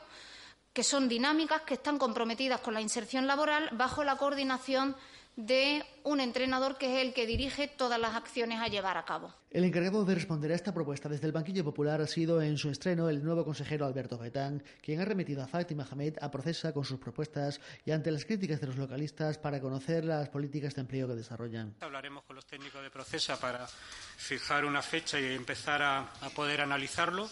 que 0.74 0.84
son 0.84 1.08
dinámicas, 1.08 1.62
que 1.62 1.76
están 1.76 2.00
comprometidas 2.00 2.62
con 2.62 2.74
la 2.74 2.82
inserción 2.82 3.28
laboral 3.28 3.70
bajo 3.74 4.04
la 4.04 4.18
coordinación 4.18 4.96
de 5.36 5.84
un 6.04 6.22
entrenador 6.22 6.78
que 6.78 6.96
es 6.96 7.06
el 7.06 7.14
que 7.14 7.28
dirige 7.28 7.68
todas 7.68 8.00
las 8.00 8.16
acciones 8.16 8.60
a 8.62 8.68
llevar 8.68 8.98
a 8.98 9.04
cabo. 9.04 9.34
El 9.52 9.66
encargado 9.66 10.06
de 10.06 10.16
responder 10.16 10.52
a 10.52 10.56
esta 10.56 10.74
propuesta 10.74 11.10
desde 11.10 11.28
el 11.28 11.34
banquillo 11.34 11.64
popular 11.64 12.02
ha 12.02 12.08
sido 12.08 12.42
en 12.42 12.58
su 12.58 12.70
estreno 12.70 13.10
el 13.10 13.24
nuevo 13.24 13.44
consejero 13.44 13.86
Alberto 13.86 14.18
Gaitán, 14.18 14.64
quien 14.82 15.02
ha 15.02 15.06
remitido 15.06 15.44
a 15.44 15.48
Fátima 15.48 15.88
Hamed 15.90 16.18
a 16.22 16.32
Procesa 16.32 16.74
con 16.74 16.86
sus 16.86 17.00
propuestas 17.00 17.60
y 17.86 17.92
ante 17.92 18.12
las 18.12 18.26
críticas 18.26 18.62
de 18.62 18.68
los 18.68 18.78
localistas 18.78 19.38
para 19.38 19.60
conocer 19.60 20.06
las 20.06 20.30
políticas 20.30 20.76
de 20.76 20.82
empleo 20.82 21.08
que 21.08 21.16
desarrollan. 21.16 21.76
Hablaremos 21.82 22.24
con 22.24 22.36
los 22.36 22.46
técnicos 22.46 22.82
de 22.82 22.90
Procesa 22.90 23.40
para 23.40 23.68
fijar 23.68 24.64
una 24.66 24.82
fecha 24.82 25.20
y 25.20 25.34
empezar 25.34 25.82
a, 25.82 26.00
a 26.22 26.30
poder 26.30 26.62
analizarlo. 26.62 27.30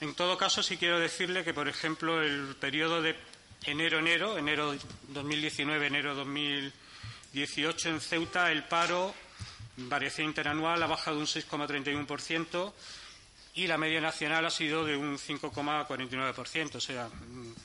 En 0.00 0.14
todo 0.14 0.36
caso, 0.36 0.62
sí 0.62 0.76
quiero 0.76 1.00
decirle 1.00 1.44
que, 1.44 1.54
por 1.54 1.68
ejemplo, 1.68 2.22
el 2.22 2.56
periodo 2.56 3.02
de 3.02 3.16
enero-enero, 3.64 4.38
enero 4.38 4.74
2019, 5.08 5.86
enero 5.86 6.14
2020, 6.14 6.87
18 7.32 7.88
en 7.90 8.00
Ceuta, 8.00 8.50
el 8.50 8.64
paro, 8.64 9.14
variación 9.76 10.26
interanual, 10.26 10.82
ha 10.82 10.86
bajado 10.86 11.18
un 11.18 11.26
6,31% 11.26 12.72
y 13.54 13.66
la 13.66 13.78
media 13.78 14.00
nacional 14.00 14.44
ha 14.46 14.50
sido 14.50 14.84
de 14.84 14.96
un 14.96 15.18
5,49%. 15.18 16.74
O 16.76 16.80
sea, 16.80 17.08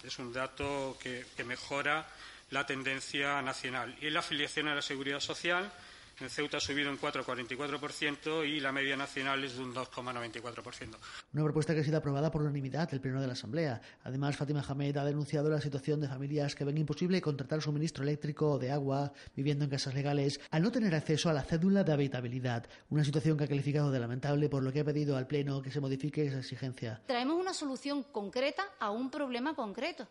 es 0.04 0.20
un 0.20 0.34
dato 0.34 0.98
que, 1.02 1.26
que 1.36 1.44
mejora 1.44 2.08
la 2.52 2.66
tendencia 2.66 3.42
nacional. 3.42 3.96
Y 4.02 4.08
en 4.08 4.14
la 4.14 4.20
afiliación 4.20 4.68
a 4.68 4.76
la 4.76 4.82
seguridad 4.82 5.20
social, 5.20 5.72
en 6.20 6.30
Ceuta 6.30 6.58
ha 6.58 6.60
subido 6.60 6.90
un 6.90 7.00
4,44% 7.00 8.48
y 8.48 8.60
la 8.60 8.72
media 8.72 8.96
nacional 8.96 9.44
es 9.44 9.56
de 9.56 9.64
un 9.64 9.74
2,94%. 9.74 10.96
Una 11.34 11.44
propuesta 11.44 11.74
que 11.74 11.82
ha 11.82 11.84
sido 11.84 11.98
aprobada 11.98 12.32
por 12.32 12.42
unanimidad 12.42 12.90
del 12.90 13.02
Pleno 13.02 13.20
de 13.20 13.28
la 13.28 13.34
Asamblea. 13.34 13.82
Además, 14.04 14.38
Fátima 14.38 14.64
Hamed 14.68 14.98
ha 14.98 15.06
denunciado 15.06 15.50
la 15.50 15.62
situación 15.62 16.00
de 16.02 16.08
familias 16.08 16.56
que 16.56 16.66
ven 16.66 16.78
imposible 16.78 17.22
contratar 17.22 17.62
suministro 17.62 18.04
eléctrico 18.04 18.52
o 18.52 18.60
de 18.60 18.72
agua 18.72 19.12
viviendo 19.36 19.66
en 19.66 19.72
casas 19.72 19.94
legales 19.94 20.40
al 20.52 20.62
no 20.62 20.72
tener 20.72 20.94
acceso 20.96 21.30
a 21.30 21.34
la 21.34 21.44
cédula 21.44 21.84
de 21.84 21.94
habitabilidad. 21.94 22.68
Una 22.90 23.04
situación 23.04 23.38
que 23.38 23.46
ha 23.46 23.48
calificado 23.48 23.92
de 23.92 24.00
lamentable, 24.00 24.50
por 24.50 24.64
lo 24.64 24.72
que 24.72 24.82
ha 24.82 24.86
pedido 24.86 25.18
al 25.18 25.28
Pleno 25.28 25.62
que 25.62 25.72
se 25.72 25.80
modifique 25.80 26.26
esa 26.26 26.40
exigencia. 26.40 27.02
Traemos 27.08 27.40
una 27.40 27.54
solución 27.54 28.04
concreta 28.04 28.64
a 28.80 28.92
un 28.92 29.10
problema 29.10 29.56
concreto. 29.56 30.08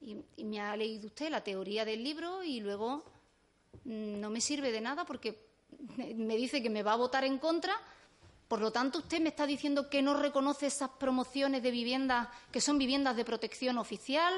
Y, 0.00 0.18
y 0.36 0.44
me 0.44 0.60
ha 0.60 0.76
leído 0.76 1.06
usted 1.06 1.30
la 1.30 1.42
teoría 1.42 1.84
del 1.84 2.04
libro 2.04 2.44
y 2.44 2.60
luego 2.60 3.04
no 3.86 4.30
me 4.30 4.40
sirve 4.40 4.72
de 4.72 4.80
nada 4.80 5.04
porque 5.04 5.38
me 5.96 6.36
dice 6.36 6.62
que 6.62 6.70
me 6.70 6.82
va 6.82 6.92
a 6.92 6.96
votar 6.96 7.24
en 7.24 7.38
contra. 7.38 7.74
Por 8.48 8.60
lo 8.60 8.70
tanto, 8.70 8.98
usted 8.98 9.20
me 9.20 9.30
está 9.30 9.46
diciendo 9.46 9.88
que 9.88 10.02
no 10.02 10.14
reconoce 10.14 10.66
esas 10.66 10.90
promociones 10.90 11.62
de 11.62 11.70
viviendas 11.70 12.28
que 12.52 12.60
son 12.60 12.78
viviendas 12.78 13.16
de 13.16 13.24
protección 13.24 13.78
oficial. 13.78 14.34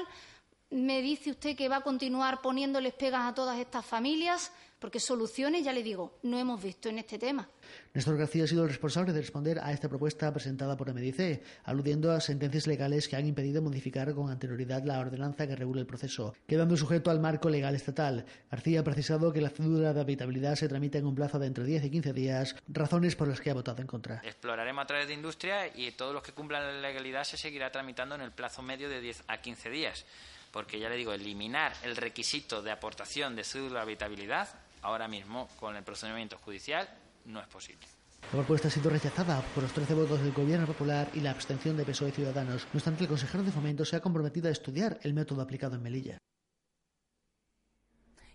Me 0.69 1.01
dice 1.01 1.31
usted 1.31 1.55
que 1.55 1.69
va 1.69 1.77
a 1.77 1.81
continuar 1.81 2.41
poniéndoles 2.41 2.93
pegas 2.93 3.27
a 3.27 3.33
todas 3.33 3.59
estas 3.59 3.85
familias, 3.85 4.51
porque 4.79 4.99
soluciones, 4.99 5.63
ya 5.63 5.73
le 5.73 5.83
digo, 5.83 6.17
no 6.23 6.39
hemos 6.39 6.61
visto 6.63 6.89
en 6.89 6.99
este 6.99 7.19
tema. 7.19 7.49
Néstor 7.93 8.17
García 8.17 8.45
ha 8.45 8.47
sido 8.47 8.63
el 8.63 8.69
responsable 8.69 9.13
de 9.13 9.19
responder 9.19 9.59
a 9.59 9.71
esta 9.73 9.89
propuesta 9.89 10.31
presentada 10.31 10.77
por 10.77 10.93
MDC, 10.93 11.41
aludiendo 11.65 12.11
a 12.11 12.21
sentencias 12.21 12.65
legales 12.65 13.07
que 13.07 13.15
han 13.15 13.25
impedido 13.25 13.61
modificar 13.61 14.13
con 14.13 14.29
anterioridad 14.29 14.83
la 14.83 14.99
ordenanza 14.99 15.47
que 15.47 15.55
regula 15.55 15.81
el 15.81 15.87
proceso, 15.87 16.33
quedando 16.47 16.77
sujeto 16.77 17.11
al 17.11 17.19
marco 17.19 17.49
legal 17.49 17.75
estatal. 17.75 18.25
García 18.49 18.79
ha 18.79 18.83
precisado 18.83 19.33
que 19.33 19.41
la 19.41 19.49
cédula 19.49 19.93
de 19.93 20.01
habitabilidad 20.01 20.55
se 20.55 20.69
tramita 20.69 20.97
en 20.97 21.05
un 21.05 21.15
plazo 21.15 21.39
de 21.39 21.47
entre 21.47 21.65
10 21.65 21.85
y 21.85 21.91
15 21.91 22.13
días, 22.13 22.55
razones 22.67 23.15
por 23.15 23.27
las 23.27 23.41
que 23.41 23.51
ha 23.51 23.53
votado 23.53 23.81
en 23.81 23.87
contra. 23.87 24.21
Exploraremos 24.23 24.83
a 24.83 24.87
través 24.87 25.07
de 25.07 25.13
industria 25.13 25.67
y 25.75 25.91
todos 25.91 26.13
los 26.13 26.23
que 26.23 26.31
cumplan 26.31 26.63
la 26.63 26.79
legalidad 26.79 27.25
se 27.25 27.37
seguirá 27.37 27.71
tramitando 27.71 28.15
en 28.15 28.21
el 28.21 28.31
plazo 28.31 28.61
medio 28.61 28.89
de 28.89 29.01
10 29.01 29.23
a 29.27 29.41
15 29.41 29.69
días. 29.69 30.05
Porque 30.51 30.79
ya 30.79 30.89
le 30.89 30.95
digo, 30.95 31.13
eliminar 31.13 31.73
el 31.83 31.95
requisito 31.95 32.63
de 32.63 32.71
aportación 32.71 33.35
de 33.35 33.43
cédula 33.43 33.79
de 33.79 33.83
habitabilidad 33.83 34.49
ahora 34.81 35.07
mismo 35.07 35.47
con 35.59 35.75
el 35.75 35.83
procedimiento 35.83 36.37
judicial 36.37 36.87
no 37.25 37.39
es 37.39 37.47
posible. 37.47 37.85
La 38.21 38.29
propuesta 38.29 38.67
ha 38.67 38.71
sido 38.71 38.89
rechazada 38.89 39.41
por 39.53 39.63
los 39.63 39.73
13 39.73 39.93
votos 39.93 40.21
del 40.21 40.33
Gobierno 40.33 40.67
Popular 40.67 41.09
y 41.13 41.21
la 41.21 41.31
abstención 41.31 41.77
de 41.77 41.85
PSOE 41.85 42.09
y 42.09 42.11
Ciudadanos. 42.11 42.67
No 42.73 42.77
obstante, 42.77 43.03
el 43.03 43.09
consejero 43.09 43.43
de 43.43 43.51
Fomento 43.51 43.85
se 43.85 43.95
ha 43.95 44.01
comprometido 44.01 44.49
a 44.49 44.51
estudiar 44.51 44.99
el 45.03 45.13
método 45.13 45.41
aplicado 45.41 45.75
en 45.75 45.81
Melilla. 45.81 46.17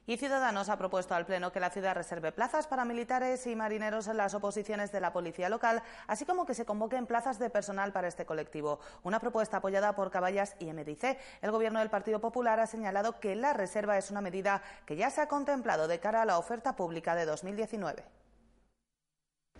Y 0.06 0.18
Ciudadanos 0.18 0.68
ha 0.68 0.76
propuesto 0.76 1.14
al 1.14 1.24
Pleno 1.24 1.50
que 1.50 1.60
la 1.60 1.70
ciudad 1.70 1.94
reserve 1.94 2.30
plazas 2.30 2.66
para 2.66 2.84
militares 2.84 3.46
y 3.46 3.56
marineros 3.56 4.06
en 4.06 4.18
las 4.18 4.34
oposiciones 4.34 4.92
de 4.92 5.00
la 5.00 5.14
policía 5.14 5.48
local, 5.48 5.82
así 6.06 6.26
como 6.26 6.44
que 6.44 6.52
se 6.52 6.66
convoquen 6.66 7.06
plazas 7.06 7.38
de 7.38 7.48
personal 7.48 7.90
para 7.90 8.08
este 8.08 8.26
colectivo. 8.26 8.80
Una 9.02 9.18
propuesta 9.18 9.56
apoyada 9.56 9.94
por 9.94 10.10
Caballas 10.10 10.56
y 10.58 10.70
MDC. 10.70 11.16
El 11.40 11.50
Gobierno 11.52 11.78
del 11.78 11.88
Partido 11.88 12.20
Popular 12.20 12.60
ha 12.60 12.66
señalado 12.66 13.18
que 13.18 13.34
la 13.34 13.54
reserva 13.54 13.96
es 13.96 14.10
una 14.10 14.20
medida 14.20 14.62
que 14.84 14.96
ya 14.96 15.08
se 15.08 15.22
ha 15.22 15.28
contemplado 15.28 15.88
de 15.88 16.00
cara 16.00 16.20
a 16.20 16.26
la 16.26 16.38
oferta 16.38 16.76
pública 16.76 17.14
de 17.14 17.24
2019. 17.24 18.04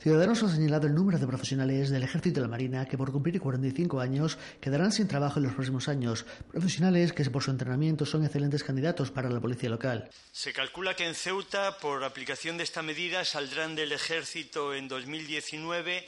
Ciudadanos 0.04 0.42
ha 0.42 0.50
señalado 0.50 0.86
el 0.86 0.94
número 0.94 1.18
de 1.18 1.26
profesionales 1.26 1.88
del 1.88 2.02
Ejército 2.02 2.38
y 2.38 2.42
la 2.42 2.48
Marina 2.48 2.84
que 2.84 2.98
por 2.98 3.10
cumplir 3.10 3.40
45 3.40 4.00
años 4.00 4.36
quedarán 4.60 4.92
sin 4.92 5.08
trabajo 5.08 5.38
en 5.38 5.44
los 5.44 5.54
próximos 5.54 5.88
años. 5.88 6.26
Profesionales 6.50 7.14
que 7.14 7.24
por 7.30 7.42
su 7.42 7.50
entrenamiento 7.50 8.04
son 8.04 8.22
excelentes 8.22 8.62
candidatos 8.62 9.10
para 9.10 9.30
la 9.30 9.40
policía 9.40 9.70
local. 9.70 10.10
Se 10.30 10.52
calcula 10.52 10.94
que 10.94 11.06
en 11.06 11.14
Ceuta, 11.14 11.78
por 11.78 12.04
aplicación 12.04 12.58
de 12.58 12.64
esta 12.64 12.82
medida, 12.82 13.24
saldrán 13.24 13.76
del 13.76 13.92
Ejército 13.92 14.74
en 14.74 14.88
2019 14.88 16.04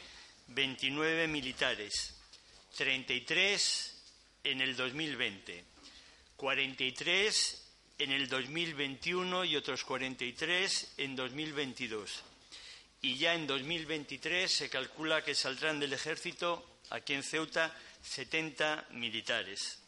29 0.49 1.27
militares, 1.27 2.15
33 2.77 3.95
en 4.45 4.61
el 4.61 4.77
2020, 4.77 5.65
43 6.37 7.73
en 7.99 8.13
el 8.13 8.29
2021 8.29 9.45
y 9.47 9.57
otros 9.57 9.85
43 9.85 10.95
en 10.99 11.17
2022 11.17 12.26
y 13.07 13.19
ya 13.19 13.35
en 13.35 13.47
2023 13.47 14.51
se 14.51 14.69
calcula 14.69 15.23
que 15.23 15.33
saldrán 15.33 15.79
del 15.79 15.93
ejército 15.93 16.81
aquí 16.91 17.15
en 17.15 17.23
Ceuta 17.23 17.73
70 18.03 18.87
militares. 18.95 19.79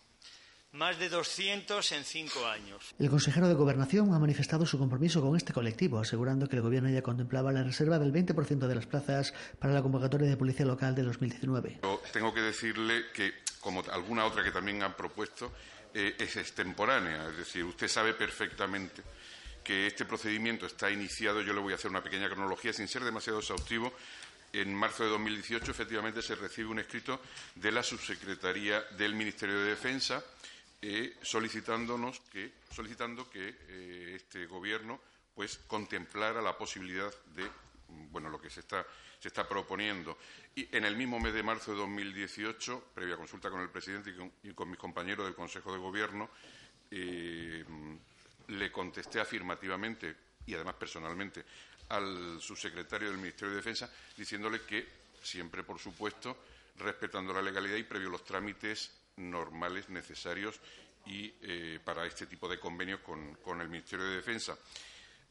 Más 0.70 0.96
de 1.00 1.08
200 1.08 1.90
en 1.92 2.04
cinco 2.04 2.46
años. 2.46 2.94
El 2.96 3.10
consejero 3.10 3.48
de 3.48 3.54
Gobernación 3.54 4.14
ha 4.14 4.20
manifestado 4.20 4.66
su 4.66 4.78
compromiso 4.78 5.20
con 5.20 5.36
este 5.36 5.52
colectivo, 5.52 5.98
asegurando 5.98 6.48
que 6.48 6.54
el 6.54 6.62
Gobierno 6.62 6.90
ya 6.90 7.02
contemplaba 7.02 7.50
la 7.50 7.64
reserva 7.64 7.98
del 7.98 8.12
20% 8.12 8.68
de 8.68 8.74
las 8.76 8.86
plazas 8.86 9.34
para 9.58 9.74
la 9.74 9.82
convocatoria 9.82 10.28
de 10.28 10.36
policía 10.36 10.66
local 10.66 10.94
de 10.94 11.02
2019. 11.02 11.80
Yo 11.82 12.00
tengo 12.12 12.32
que 12.32 12.42
decirle 12.42 13.06
que, 13.12 13.32
como 13.58 13.82
alguna 13.90 14.26
otra 14.26 14.44
que 14.44 14.52
también 14.52 14.80
han 14.84 14.94
propuesto, 14.94 15.50
eh, 15.92 16.14
es 16.20 16.36
extemporánea. 16.36 17.30
Es 17.30 17.38
decir, 17.38 17.64
usted 17.64 17.88
sabe 17.88 18.14
perfectamente 18.14 19.02
que 19.68 19.86
este 19.86 20.06
procedimiento 20.06 20.64
está 20.64 20.90
iniciado, 20.90 21.42
yo 21.42 21.52
le 21.52 21.60
voy 21.60 21.74
a 21.74 21.76
hacer 21.76 21.90
una 21.90 22.02
pequeña 22.02 22.30
cronología 22.30 22.72
sin 22.72 22.88
ser 22.88 23.04
demasiado 23.04 23.40
exhaustivo, 23.40 23.92
en 24.50 24.74
marzo 24.74 25.04
de 25.04 25.10
2018 25.10 25.70
efectivamente 25.70 26.22
se 26.22 26.36
recibe 26.36 26.70
un 26.70 26.78
escrito 26.78 27.20
de 27.54 27.70
la 27.70 27.82
subsecretaría 27.82 28.80
del 28.96 29.14
Ministerio 29.14 29.60
de 29.60 29.68
Defensa 29.68 30.24
eh, 30.80 31.18
solicitándonos 31.20 32.18
que, 32.32 32.50
solicitando 32.72 33.28
que 33.28 33.56
eh, 33.68 34.12
este 34.16 34.46
Gobierno 34.46 35.02
pues 35.34 35.60
contemplara 35.66 36.40
la 36.40 36.56
posibilidad 36.56 37.12
de 37.36 37.46
bueno 38.10 38.30
lo 38.30 38.40
que 38.40 38.48
se 38.48 38.60
está 38.60 38.86
se 39.20 39.28
está 39.28 39.46
proponiendo. 39.46 40.16
Y 40.54 40.74
en 40.74 40.86
el 40.86 40.96
mismo 40.96 41.20
mes 41.20 41.34
de 41.34 41.42
marzo 41.42 41.72
de 41.72 41.78
2018, 41.78 42.90
previa 42.94 43.16
consulta 43.16 43.50
con 43.50 43.60
el 43.60 43.68
presidente 43.68 44.14
y 44.44 44.52
con, 44.54 44.70
mis 44.70 44.78
compañeros 44.78 45.26
del 45.26 45.34
Consejo 45.34 45.72
de 45.72 45.78
Gobierno, 45.78 46.30
eh, 46.90 47.64
le 48.48 48.72
contesté 48.72 49.20
afirmativamente 49.20 50.14
y 50.46 50.54
además 50.54 50.74
personalmente 50.74 51.44
al 51.90 52.40
subsecretario 52.40 53.08
del 53.08 53.18
Ministerio 53.18 53.50
de 53.50 53.56
Defensa 53.56 53.90
diciéndole 54.16 54.62
que 54.62 54.86
siempre, 55.22 55.62
por 55.62 55.78
supuesto, 55.78 56.36
respetando 56.76 57.32
la 57.32 57.42
legalidad 57.42 57.76
y 57.76 57.82
previo 57.84 58.10
los 58.10 58.24
trámites 58.24 58.90
normales 59.16 59.88
necesarios 59.88 60.60
y 61.06 61.32
eh, 61.42 61.80
para 61.82 62.06
este 62.06 62.26
tipo 62.26 62.48
de 62.48 62.58
convenios 62.58 63.00
con 63.00 63.60
el 63.60 63.68
Ministerio 63.68 64.06
de 64.06 64.16
Defensa. 64.16 64.56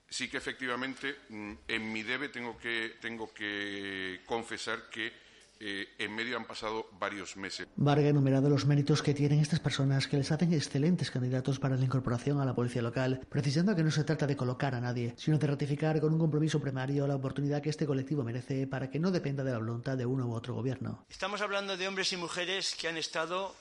Sí 0.09 0.29
que 0.29 0.37
efectivamente 0.37 1.19
mm, 1.29 1.53
en 1.67 1.91
mi 1.91 2.03
debe 2.03 2.29
tengo 2.29 2.57
que, 2.57 2.97
tengo 3.01 3.33
que 3.33 4.21
confesar 4.25 4.89
que 4.89 5.26
eh, 5.59 5.87
en 5.97 6.13
medio 6.13 6.37
han 6.37 6.45
pasado 6.45 6.89
varios 6.99 7.35
meses. 7.37 7.67
Varga 7.75 8.05
ha 8.05 8.09
enumerado 8.09 8.49
los 8.49 8.65
méritos 8.65 9.01
que 9.01 9.13
tienen 9.13 9.39
estas 9.39 9.59
personas 9.59 10.07
que 10.07 10.17
les 10.17 10.31
hacen 10.31 10.53
excelentes 10.53 11.11
candidatos 11.11 11.59
para 11.59 11.75
la 11.75 11.83
incorporación 11.83 12.39
a 12.39 12.45
la 12.45 12.55
policía 12.55 12.81
local, 12.81 13.21
precisando 13.29 13.75
que 13.75 13.83
no 13.83 13.91
se 13.91 14.03
trata 14.03 14.27
de 14.27 14.35
colocar 14.35 14.75
a 14.75 14.81
nadie, 14.81 15.13
sino 15.17 15.37
de 15.37 15.47
ratificar 15.47 15.99
con 15.99 16.13
un 16.13 16.19
compromiso 16.19 16.59
primario 16.59 17.07
la 17.07 17.15
oportunidad 17.15 17.61
que 17.61 17.69
este 17.69 17.85
colectivo 17.85 18.23
merece 18.23 18.67
para 18.67 18.89
que 18.89 18.99
no 18.99 19.11
dependa 19.11 19.43
de 19.43 19.51
la 19.51 19.57
voluntad 19.57 19.97
de 19.97 20.05
uno 20.05 20.27
u 20.27 20.33
otro 20.33 20.53
gobierno. 20.53 21.05
Estamos 21.09 21.41
hablando 21.41 21.77
de 21.77 21.87
hombres 21.87 22.11
y 22.13 22.17
mujeres 22.17 22.75
que 22.79 22.87
han 22.87 22.97
estado 22.97 23.55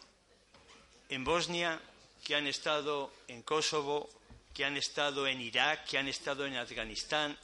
en 1.08 1.24
Bosnia, 1.24 1.80
que 2.24 2.34
han 2.34 2.46
estado 2.46 3.12
en 3.28 3.42
Kosovo, 3.42 4.08
que 4.52 4.64
han 4.64 4.76
estado 4.76 5.26
en 5.26 5.40
Irak, 5.40 5.84
que 5.84 5.98
han 5.98 6.08
estado 6.08 6.46
en 6.46 6.56
Afganistán, 6.56 7.36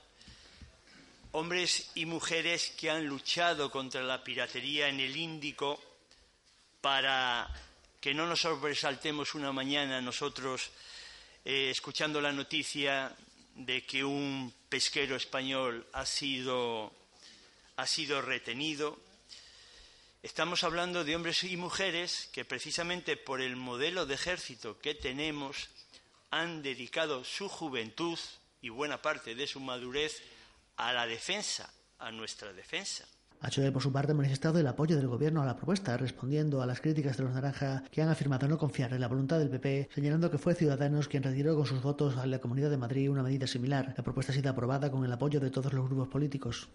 hombres 1.32 1.90
y 1.94 2.04
mujeres 2.04 2.72
que 2.76 2.90
han 2.90 3.06
luchado 3.06 3.70
contra 3.70 4.02
la 4.02 4.22
piratería 4.22 4.88
en 4.88 5.00
el 5.00 5.16
Índico 5.16 5.80
para 6.80 7.48
que 8.00 8.12
no 8.12 8.26
nos 8.26 8.42
sobresaltemos 8.42 9.34
una 9.34 9.52
mañana 9.52 10.00
nosotros 10.00 10.70
eh, 11.44 11.70
escuchando 11.70 12.20
la 12.20 12.32
noticia 12.32 13.14
de 13.54 13.84
que 13.84 14.04
un 14.04 14.52
pesquero 14.68 15.16
español 15.16 15.86
ha 15.92 16.04
sido, 16.04 16.92
ha 17.76 17.86
sido 17.86 18.20
retenido. 18.20 18.98
Estamos 20.22 20.64
hablando 20.64 21.02
de 21.02 21.16
hombres 21.16 21.44
y 21.44 21.56
mujeres 21.56 22.28
que 22.32 22.44
precisamente 22.44 23.16
por 23.16 23.40
el 23.40 23.56
modelo 23.56 24.04
de 24.04 24.14
ejército 24.14 24.78
que 24.80 24.94
tenemos 24.94 25.68
han 26.30 26.62
dedicado 26.62 27.24
su 27.24 27.48
juventud 27.48 28.18
y 28.60 28.68
buena 28.68 29.00
parte 29.00 29.34
de 29.34 29.46
su 29.46 29.60
madurez 29.60 30.22
a 30.76 30.92
la 30.92 31.06
defensa, 31.06 31.72
a 31.98 32.10
nuestra 32.10 32.52
defensa. 32.52 33.04
HOE, 33.42 33.72
por 33.72 33.82
su 33.82 33.92
parte, 33.92 34.12
ha 34.12 34.14
manifestado 34.14 34.60
el 34.60 34.66
apoyo 34.68 34.96
del 34.96 35.08
Gobierno 35.08 35.42
a 35.42 35.46
la 35.46 35.56
propuesta, 35.56 35.96
respondiendo 35.96 36.62
a 36.62 36.66
las 36.66 36.80
críticas 36.80 37.16
de 37.16 37.24
los 37.24 37.32
Naranja, 37.32 37.82
que 37.90 38.00
han 38.00 38.08
afirmado 38.08 38.46
no 38.46 38.56
confiar 38.56 38.92
en 38.92 39.00
la 39.00 39.08
voluntad 39.08 39.40
del 39.40 39.50
PP, 39.50 39.90
señalando 39.92 40.30
que 40.30 40.38
fue 40.38 40.54
Ciudadanos 40.54 41.08
quien 41.08 41.24
retiró 41.24 41.56
con 41.56 41.66
sus 41.66 41.82
votos 41.82 42.16
a 42.16 42.26
la 42.26 42.38
Comunidad 42.38 42.70
de 42.70 42.76
Madrid 42.76 43.10
una 43.10 43.24
medida 43.24 43.48
similar. 43.48 43.94
La 43.96 44.04
propuesta 44.04 44.32
ha 44.32 44.34
sido 44.34 44.50
aprobada 44.50 44.92
con 44.92 45.04
el 45.04 45.12
apoyo 45.12 45.40
de 45.40 45.50
todos 45.50 45.72
los 45.72 45.86
grupos 45.86 46.08
políticos. 46.08 46.68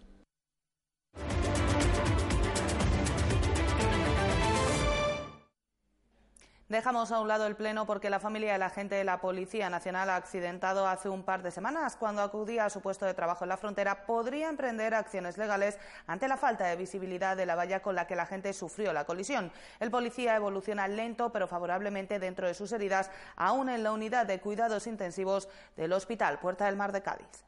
Dejamos 6.69 7.13
a 7.13 7.21
un 7.21 7.29
lado 7.29 7.47
el 7.47 7.55
Pleno 7.55 7.85
porque 7.85 8.09
la 8.09 8.19
familia 8.19 8.51
del 8.51 8.61
agente 8.61 8.95
de 8.95 9.05
la 9.05 9.21
Policía 9.21 9.69
Nacional 9.69 10.09
accidentado 10.09 10.85
hace 10.85 11.07
un 11.07 11.23
par 11.23 11.41
de 11.41 11.49
semanas 11.49 11.95
cuando 11.95 12.21
acudía 12.21 12.65
a 12.65 12.69
su 12.69 12.81
puesto 12.81 13.05
de 13.05 13.13
trabajo 13.13 13.45
en 13.45 13.49
la 13.49 13.55
frontera 13.55 14.05
podría 14.05 14.49
emprender 14.49 14.93
acciones 14.93 15.37
legales 15.37 15.79
ante 16.07 16.27
la 16.27 16.35
falta 16.35 16.65
de 16.65 16.75
visibilidad 16.75 17.37
de 17.37 17.45
la 17.45 17.55
valla 17.55 17.81
con 17.81 17.95
la 17.95 18.05
que 18.05 18.17
la 18.17 18.25
gente 18.25 18.51
sufrió 18.51 18.91
la 18.91 19.05
colisión. 19.05 19.49
El 19.79 19.91
policía 19.91 20.35
evoluciona 20.35 20.89
lento 20.89 21.31
pero 21.31 21.47
favorablemente 21.47 22.19
dentro 22.19 22.47
de 22.47 22.53
sus 22.53 22.73
heridas, 22.73 23.11
aún 23.37 23.69
en 23.69 23.83
la 23.83 23.93
unidad 23.93 24.25
de 24.25 24.41
cuidados 24.41 24.87
intensivos 24.87 25.47
del 25.77 25.93
Hospital 25.93 26.37
Puerta 26.39 26.65
del 26.65 26.75
Mar 26.75 26.91
de 26.91 27.01
Cádiz. 27.01 27.46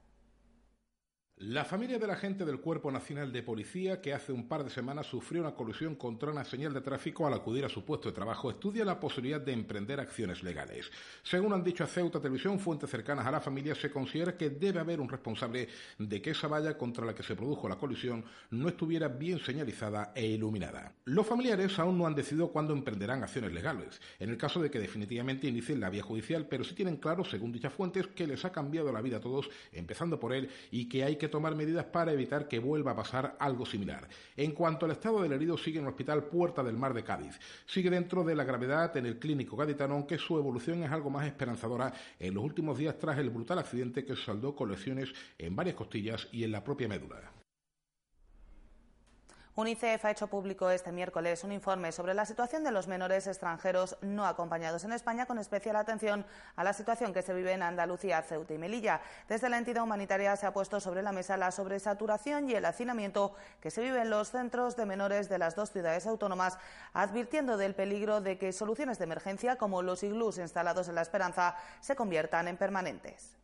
La 1.42 1.64
familia 1.64 1.98
del 1.98 2.10
agente 2.10 2.44
del 2.44 2.60
Cuerpo 2.60 2.92
Nacional 2.92 3.32
de 3.32 3.44
Policía, 3.44 4.02
que 4.02 4.14
hace 4.14 4.34
un 4.34 4.50
par 4.50 4.66
de 4.66 4.70
semanas 4.70 5.08
sufrió 5.08 5.40
una 5.40 5.56
colisión 5.56 5.96
contra 5.96 6.32
una 6.32 6.44
señal 6.44 6.74
de 6.74 6.82
tráfico 6.82 7.26
al 7.26 7.34
acudir 7.34 7.64
a 7.64 7.70
su 7.70 7.86
puesto 7.86 8.10
de 8.10 8.16
trabajo, 8.16 8.50
estudia 8.50 8.84
la 8.84 9.00
posibilidad 9.00 9.40
de 9.40 9.54
emprender 9.54 10.02
acciones 10.02 10.44
legales. 10.44 10.92
Según 11.24 11.54
han 11.54 11.64
dicho 11.64 11.86
a 11.86 11.88
Ceuta 11.88 12.20
Televisión, 12.20 12.60
fuentes 12.60 12.90
cercanas 12.90 13.26
a 13.26 13.32
la 13.32 13.40
familia, 13.40 13.74
se 13.74 13.90
considera 13.90 14.36
que 14.36 14.50
debe 14.50 14.82
haber 14.82 15.00
un 15.00 15.08
responsable 15.08 15.70
de 15.98 16.22
que 16.22 16.32
esa 16.32 16.50
valla 16.50 16.78
contra 16.78 17.06
la 17.06 17.16
que 17.16 17.24
se 17.24 17.38
produjo 17.38 17.70
la 17.70 17.78
colisión 17.78 18.26
no 18.52 18.68
estuviera 18.68 19.08
bien 19.08 19.40
señalizada 19.40 20.12
e 20.14 20.26
iluminada. 20.26 20.92
Los 21.06 21.26
familiares 21.26 21.80
aún 21.80 21.98
no 21.98 22.06
han 22.06 22.16
decidido 22.16 22.50
cuándo 22.50 22.74
emprenderán 22.74 23.24
acciones 23.24 23.54
legales, 23.54 24.02
en 24.20 24.30
el 24.30 24.38
caso 24.38 24.62
de 24.62 24.70
que 24.70 24.80
definitivamente 24.80 25.48
inicien 25.48 25.80
la 25.80 25.90
vía 25.90 26.04
judicial, 26.04 26.48
pero 26.50 26.66
sí 26.66 26.76
tienen 26.76 26.98
claro, 26.98 27.24
según 27.24 27.54
dichas 27.54 27.72
fuentes, 27.72 28.08
que 28.08 28.28
les 28.28 28.44
ha 28.44 28.52
cambiado 28.52 28.92
la 28.92 29.02
vida 29.02 29.18
a 29.18 29.22
todos, 29.22 29.50
empezando 29.72 30.20
por 30.20 30.34
él, 30.34 30.50
y 30.70 30.90
que 30.90 31.06
hay 31.06 31.16
que 31.16 31.29
tomar 31.30 31.56
medidas 31.56 31.86
para 31.86 32.12
evitar 32.12 32.48
que 32.48 32.60
vuelva 32.60 32.92
a 32.92 32.96
pasar 32.96 33.36
algo 33.40 33.66
similar. 33.66 34.08
En 34.36 34.52
cuanto 34.52 34.86
al 34.86 34.92
estado 34.92 35.22
del 35.22 35.32
herido, 35.32 35.58
sigue 35.58 35.80
en 35.80 35.86
el 35.86 35.92
Hospital 35.92 36.26
Puerta 36.26 36.64
del 36.64 36.78
Mar 36.78 36.94
de 36.94 37.04
Cádiz. 37.04 37.40
Sigue 37.66 37.90
dentro 37.90 38.24
de 38.24 38.36
la 38.36 38.44
gravedad 38.44 38.96
en 38.98 39.06
el 39.06 39.20
clínico 39.20 39.56
gaditano, 39.56 39.96
aunque 39.96 40.18
su 40.18 40.38
evolución 40.38 40.84
es 40.84 40.92
algo 40.92 41.10
más 41.10 41.26
esperanzadora 41.26 41.94
en 42.20 42.34
los 42.34 42.44
últimos 42.44 42.78
días 42.78 42.98
tras 42.98 43.18
el 43.18 43.30
brutal 43.30 43.60
accidente 43.60 44.04
que 44.04 44.16
saldó 44.16 44.56
con 44.56 44.70
lesiones 44.70 45.10
en 45.38 45.56
varias 45.56 45.76
costillas 45.76 46.28
y 46.32 46.44
en 46.44 46.52
la 46.52 46.64
propia 46.64 46.88
médula. 46.88 47.39
UNICEF 49.60 50.06
ha 50.06 50.12
hecho 50.12 50.28
público 50.28 50.70
este 50.70 50.94
miércoles 50.94 51.44
un 51.44 51.52
informe 51.52 51.92
sobre 51.92 52.14
la 52.14 52.26
situación 52.26 52.64
de 52.64 52.72
los 52.72 52.88
menores 52.88 53.28
extranjeros 53.28 53.98
no 54.00 54.26
acompañados 54.26 54.86
en 54.86 54.94
España, 54.94 55.26
con 55.26 55.38
especial 55.38 55.76
atención 55.76 56.26
a 56.56 56.64
la 56.64 56.72
situación 56.72 57.14
que 57.14 57.24
se 57.24 57.34
vive 57.34 57.52
en 57.52 57.62
Andalucía, 57.62 58.22
Ceuta 58.22 58.54
y 58.54 58.58
Melilla. 58.58 59.02
Desde 59.28 59.50
la 59.50 59.58
entidad 59.58 59.84
humanitaria 59.84 60.38
se 60.38 60.46
ha 60.46 60.54
puesto 60.54 60.80
sobre 60.80 61.02
la 61.02 61.12
mesa 61.12 61.36
la 61.36 61.52
sobresaturación 61.52 62.50
y 62.50 62.54
el 62.54 62.64
hacinamiento 62.64 63.36
que 63.60 63.70
se 63.70 63.82
vive 63.82 64.02
en 64.02 64.10
los 64.10 64.32
centros 64.32 64.78
de 64.78 64.86
menores 64.86 65.28
de 65.28 65.40
las 65.40 65.58
dos 65.58 65.72
ciudades 65.72 66.08
autónomas, 66.08 66.58
advirtiendo 66.94 67.58
del 67.58 67.76
peligro 67.76 68.22
de 68.22 68.38
que 68.38 68.54
soluciones 68.54 68.98
de 68.98 69.04
emergencia 69.04 69.58
como 69.58 69.82
los 69.82 70.04
iglús 70.04 70.38
instalados 70.38 70.88
en 70.88 70.96
La 70.96 71.02
Esperanza 71.02 71.58
se 71.82 71.98
conviertan 71.98 72.48
en 72.48 72.56
permanentes. 72.56 73.39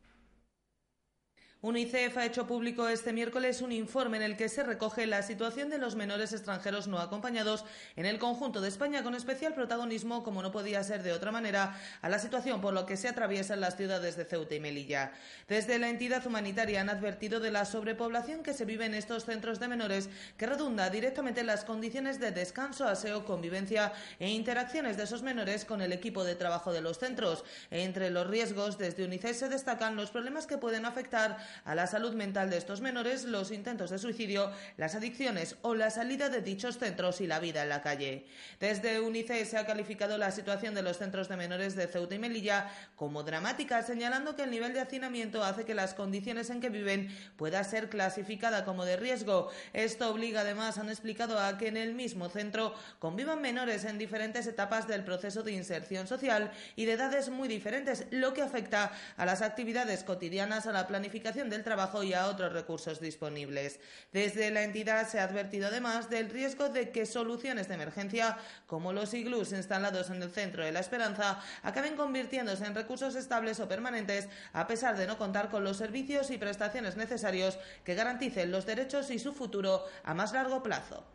UNICEF 1.65 2.15
ha 2.17 2.25
hecho 2.28 2.45
público 2.45 2.88
este 2.88 3.12
miércoles 3.12 3.63
un 3.63 3.71
informe 3.71 4.17
en 4.17 4.23
el 4.23 4.38
que 4.38 4.49
se 4.49 4.62
recoge 4.62 5.08
la 5.08 5.23
situación 5.23 5.71
de 5.71 5.80
los 5.80 5.95
menores 5.95 6.32
extranjeros 6.32 6.88
no 6.88 6.99
acompañados 6.99 7.65
en 7.95 8.06
el 8.06 8.19
conjunto 8.19 8.62
de 8.62 8.67
España, 8.67 9.01
con 9.01 9.15
especial 9.15 9.56
protagonismo, 9.56 10.21
como 10.21 10.43
no 10.43 10.51
podía 10.51 10.84
ser 10.84 11.01
de 11.01 11.12
otra 11.12 11.32
manera, 11.32 11.75
a 12.04 12.10
la 12.10 12.19
situación 12.19 12.62
por 12.62 12.75
la 12.75 12.86
que 12.86 12.97
se 12.97 13.08
atraviesan 13.08 13.62
las 13.62 13.78
ciudades 13.78 14.15
de 14.15 14.25
Ceuta 14.25 14.54
y 14.54 14.60
Melilla. 14.60 15.13
Desde 15.47 15.80
la 15.80 15.89
entidad 15.89 16.23
humanitaria 16.28 16.82
han 16.82 16.89
advertido 16.91 17.39
de 17.39 17.49
la 17.49 17.65
sobrepoblación 17.65 18.43
que 18.43 18.54
se 18.54 18.65
vive 18.65 18.86
en 18.86 18.93
estos 18.93 19.25
centros 19.25 19.60
de 19.60 19.67
menores, 19.67 20.08
que 20.38 20.45
redunda 20.45 20.91
directamente 20.91 21.39
en 21.39 21.47
las 21.47 21.65
condiciones 21.65 22.19
de 22.19 22.30
descanso, 22.30 22.86
aseo, 22.86 23.25
convivencia 23.25 23.91
e 24.19 24.30
interacciones 24.30 24.97
de 24.97 25.06
esos 25.06 25.23
menores 25.23 25.65
con 25.65 25.82
el 25.82 25.93
equipo 25.93 26.25
de 26.25 26.36
trabajo 26.36 26.71
de 26.71 26.82
los 26.82 26.99
centros. 26.99 27.43
Entre 27.71 28.12
los 28.12 28.28
riesgos, 28.28 28.78
desde 28.78 29.04
UNICEF 29.04 29.36
se 29.36 29.49
destacan 29.49 29.95
los 29.95 30.12
problemas 30.12 30.45
que 30.45 30.60
pueden 30.60 30.86
afectar 30.86 31.38
a 31.63 31.75
la 31.75 31.87
salud 31.87 32.13
mental 32.13 32.49
de 32.49 32.57
estos 32.57 32.81
menores, 32.81 33.23
los 33.23 33.51
intentos 33.51 33.89
de 33.89 33.99
suicidio, 33.99 34.51
las 34.77 34.95
adicciones 34.95 35.55
o 35.61 35.75
la 35.75 35.89
salida 35.89 36.29
de 36.29 36.41
dichos 36.41 36.77
centros 36.77 37.21
y 37.21 37.27
la 37.27 37.39
vida 37.39 37.63
en 37.63 37.69
la 37.69 37.81
calle. 37.81 38.25
Desde 38.59 38.99
UNICEF 38.99 39.49
se 39.49 39.57
ha 39.57 39.65
calificado 39.65 40.17
la 40.17 40.31
situación 40.31 40.75
de 40.75 40.81
los 40.81 40.97
centros 40.97 41.29
de 41.29 41.37
menores 41.37 41.75
de 41.75 41.87
Ceuta 41.87 42.15
y 42.15 42.19
Melilla 42.19 42.69
como 42.95 43.23
dramática, 43.23 43.81
señalando 43.83 44.35
que 44.35 44.43
el 44.43 44.51
nivel 44.51 44.73
de 44.73 44.81
hacinamiento 44.81 45.43
hace 45.43 45.65
que 45.65 45.73
las 45.73 45.93
condiciones 45.93 46.49
en 46.49 46.61
que 46.61 46.69
viven 46.69 47.15
pueda 47.37 47.63
ser 47.63 47.89
clasificada 47.89 48.65
como 48.65 48.85
de 48.85 48.97
riesgo. 48.97 49.49
Esto 49.73 50.11
obliga 50.11 50.41
además, 50.41 50.77
han 50.77 50.89
explicado, 50.89 51.39
a 51.39 51.57
que 51.57 51.67
en 51.67 51.77
el 51.77 51.93
mismo 51.93 52.29
centro 52.29 52.73
convivan 52.99 53.41
menores 53.41 53.85
en 53.85 53.97
diferentes 53.97 54.47
etapas 54.47 54.87
del 54.87 55.03
proceso 55.03 55.43
de 55.43 55.51
inserción 55.51 56.07
social 56.07 56.51
y 56.75 56.85
de 56.85 56.93
edades 56.93 57.29
muy 57.29 57.47
diferentes, 57.47 58.05
lo 58.11 58.33
que 58.33 58.41
afecta 58.41 58.91
a 59.17 59.25
las 59.25 59.41
actividades 59.41 60.03
cotidianas, 60.03 60.67
a 60.67 60.71
la 60.71 60.87
planificación 60.87 61.44
del 61.49 61.63
trabajo 61.63 62.03
y 62.03 62.13
a 62.13 62.27
otros 62.27 62.53
recursos 62.53 62.99
disponibles. 62.99 63.79
Desde 64.12 64.51
la 64.51 64.63
entidad 64.63 65.08
se 65.08 65.19
ha 65.19 65.23
advertido 65.23 65.67
además 65.67 66.10
del 66.10 66.29
riesgo 66.29 66.69
de 66.69 66.91
que 66.91 67.05
soluciones 67.05 67.67
de 67.67 67.75
emergencia 67.75 68.38
como 68.67 68.93
los 68.93 69.13
iglús 69.13 69.51
instalados 69.51 70.10
en 70.10 70.21
el 70.21 70.31
centro 70.31 70.63
de 70.63 70.71
la 70.71 70.79
Esperanza 70.79 71.41
acaben 71.63 71.95
convirtiéndose 71.95 72.65
en 72.65 72.75
recursos 72.75 73.15
estables 73.15 73.60
o 73.60 73.67
permanentes 73.67 74.27
a 74.53 74.67
pesar 74.67 74.97
de 74.97 75.08
no 75.08 75.17
contar 75.17 75.49
con 75.49 75.63
los 75.63 75.77
servicios 75.77 76.31
y 76.31 76.38
prestaciones 76.38 76.97
necesarios 76.97 77.58
que 77.84 77.95
garanticen 77.95 78.51
los 78.51 78.65
derechos 78.65 79.10
y 79.12 79.19
su 79.19 79.34
futuro 79.34 79.86
a 80.03 80.13
más 80.13 80.34
largo 80.34 80.62
plazo. 80.63 81.14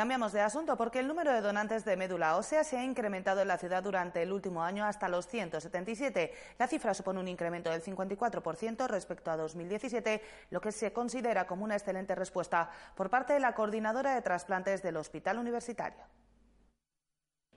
Cambiamos 0.00 0.32
de 0.32 0.40
asunto 0.40 0.78
porque 0.78 0.98
el 0.98 1.06
número 1.06 1.30
de 1.30 1.42
donantes 1.42 1.84
de 1.84 1.94
médula 1.94 2.38
ósea 2.38 2.64
se 2.64 2.78
ha 2.78 2.82
incrementado 2.82 3.42
en 3.42 3.48
la 3.48 3.58
ciudad 3.58 3.82
durante 3.82 4.22
el 4.22 4.32
último 4.32 4.62
año 4.62 4.86
hasta 4.86 5.10
los 5.10 5.26
177. 5.26 6.32
La 6.58 6.66
cifra 6.68 6.94
supone 6.94 7.20
un 7.20 7.28
incremento 7.28 7.68
del 7.68 7.82
54% 7.82 8.86
respecto 8.86 9.30
a 9.30 9.36
2017, 9.36 10.22
lo 10.48 10.62
que 10.62 10.72
se 10.72 10.94
considera 10.94 11.46
como 11.46 11.64
una 11.64 11.76
excelente 11.76 12.14
respuesta 12.14 12.70
por 12.94 13.10
parte 13.10 13.34
de 13.34 13.40
la 13.40 13.52
coordinadora 13.52 14.14
de 14.14 14.22
trasplantes 14.22 14.82
del 14.82 14.96
Hospital 14.96 15.36
Universitario. 15.36 16.00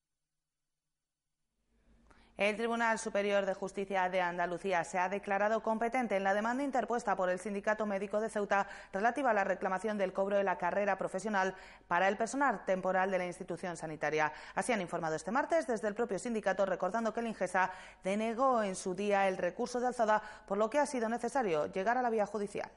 El 2.41 2.57
Tribunal 2.57 2.97
Superior 2.97 3.45
de 3.45 3.53
Justicia 3.53 4.09
de 4.09 4.19
Andalucía 4.19 4.83
se 4.83 4.97
ha 4.97 5.09
declarado 5.09 5.61
competente 5.61 6.17
en 6.17 6.23
la 6.23 6.33
demanda 6.33 6.63
interpuesta 6.63 7.15
por 7.15 7.29
el 7.29 7.37
Sindicato 7.37 7.85
Médico 7.85 8.19
de 8.19 8.31
Ceuta 8.31 8.65
relativa 8.91 9.29
a 9.29 9.33
la 9.35 9.43
reclamación 9.43 9.99
del 9.99 10.11
cobro 10.11 10.37
de 10.37 10.43
la 10.43 10.57
carrera 10.57 10.97
profesional 10.97 11.53
para 11.87 12.07
el 12.07 12.17
personal 12.17 12.65
temporal 12.65 13.11
de 13.11 13.19
la 13.19 13.27
institución 13.27 13.77
sanitaria. 13.77 14.33
Así 14.55 14.73
han 14.73 14.81
informado 14.81 15.15
este 15.15 15.29
martes 15.29 15.67
desde 15.67 15.87
el 15.87 15.93
propio 15.93 16.17
sindicato, 16.17 16.65
recordando 16.65 17.13
que 17.13 17.19
el 17.19 17.27
Ingesa 17.27 17.69
denegó 18.03 18.63
en 18.63 18.75
su 18.75 18.95
día 18.95 19.27
el 19.27 19.37
recurso 19.37 19.79
de 19.79 19.85
alzada, 19.85 20.23
por 20.47 20.57
lo 20.57 20.67
que 20.67 20.79
ha 20.79 20.87
sido 20.87 21.09
necesario 21.09 21.67
llegar 21.67 21.99
a 21.99 22.01
la 22.01 22.09
vía 22.09 22.25
judicial. 22.25 22.71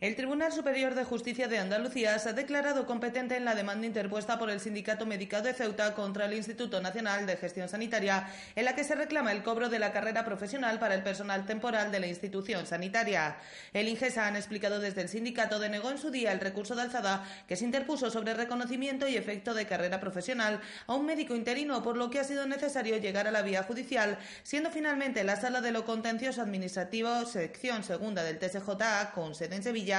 El 0.00 0.16
Tribunal 0.16 0.50
Superior 0.50 0.94
de 0.94 1.04
Justicia 1.04 1.46
de 1.46 1.58
Andalucía 1.58 2.18
se 2.18 2.30
ha 2.30 2.32
declarado 2.32 2.86
competente 2.86 3.36
en 3.36 3.44
la 3.44 3.54
demanda 3.54 3.86
interpuesta 3.86 4.38
por 4.38 4.48
el 4.48 4.58
Sindicato 4.58 5.04
Médico 5.04 5.42
de 5.42 5.52
Ceuta 5.52 5.94
contra 5.94 6.24
el 6.24 6.32
Instituto 6.32 6.80
Nacional 6.80 7.26
de 7.26 7.36
Gestión 7.36 7.68
Sanitaria, 7.68 8.26
en 8.56 8.64
la 8.64 8.74
que 8.74 8.82
se 8.82 8.94
reclama 8.94 9.30
el 9.30 9.42
cobro 9.42 9.68
de 9.68 9.78
la 9.78 9.92
carrera 9.92 10.24
profesional 10.24 10.78
para 10.78 10.94
el 10.94 11.02
personal 11.02 11.44
temporal 11.44 11.92
de 11.92 12.00
la 12.00 12.06
institución 12.06 12.64
sanitaria. 12.64 13.36
El 13.74 13.88
Ingesa, 13.88 14.26
han 14.26 14.36
explicado 14.36 14.80
desde 14.80 15.02
el 15.02 15.10
sindicato, 15.10 15.58
denegó 15.58 15.90
en 15.90 15.98
su 15.98 16.10
día 16.10 16.32
el 16.32 16.40
recurso 16.40 16.74
de 16.74 16.80
alzada 16.80 17.22
que 17.46 17.56
se 17.56 17.66
interpuso 17.66 18.10
sobre 18.10 18.32
reconocimiento 18.32 19.06
y 19.06 19.18
efecto 19.18 19.52
de 19.52 19.66
carrera 19.66 20.00
profesional 20.00 20.62
a 20.86 20.94
un 20.94 21.04
médico 21.04 21.34
interino, 21.34 21.82
por 21.82 21.98
lo 21.98 22.08
que 22.08 22.20
ha 22.20 22.24
sido 22.24 22.46
necesario 22.46 22.96
llegar 22.96 23.28
a 23.28 23.32
la 23.32 23.42
vía 23.42 23.64
judicial, 23.64 24.16
siendo 24.44 24.70
finalmente 24.70 25.24
la 25.24 25.36
Sala 25.36 25.60
de 25.60 25.72
lo 25.72 25.84
Contencioso 25.84 26.40
Administrativo, 26.40 27.26
sección 27.26 27.84
segunda 27.84 28.22
del 28.22 28.38
TSJA, 28.38 29.12
con 29.12 29.34
sede 29.34 29.56
en 29.56 29.62
Sevilla, 29.62 29.89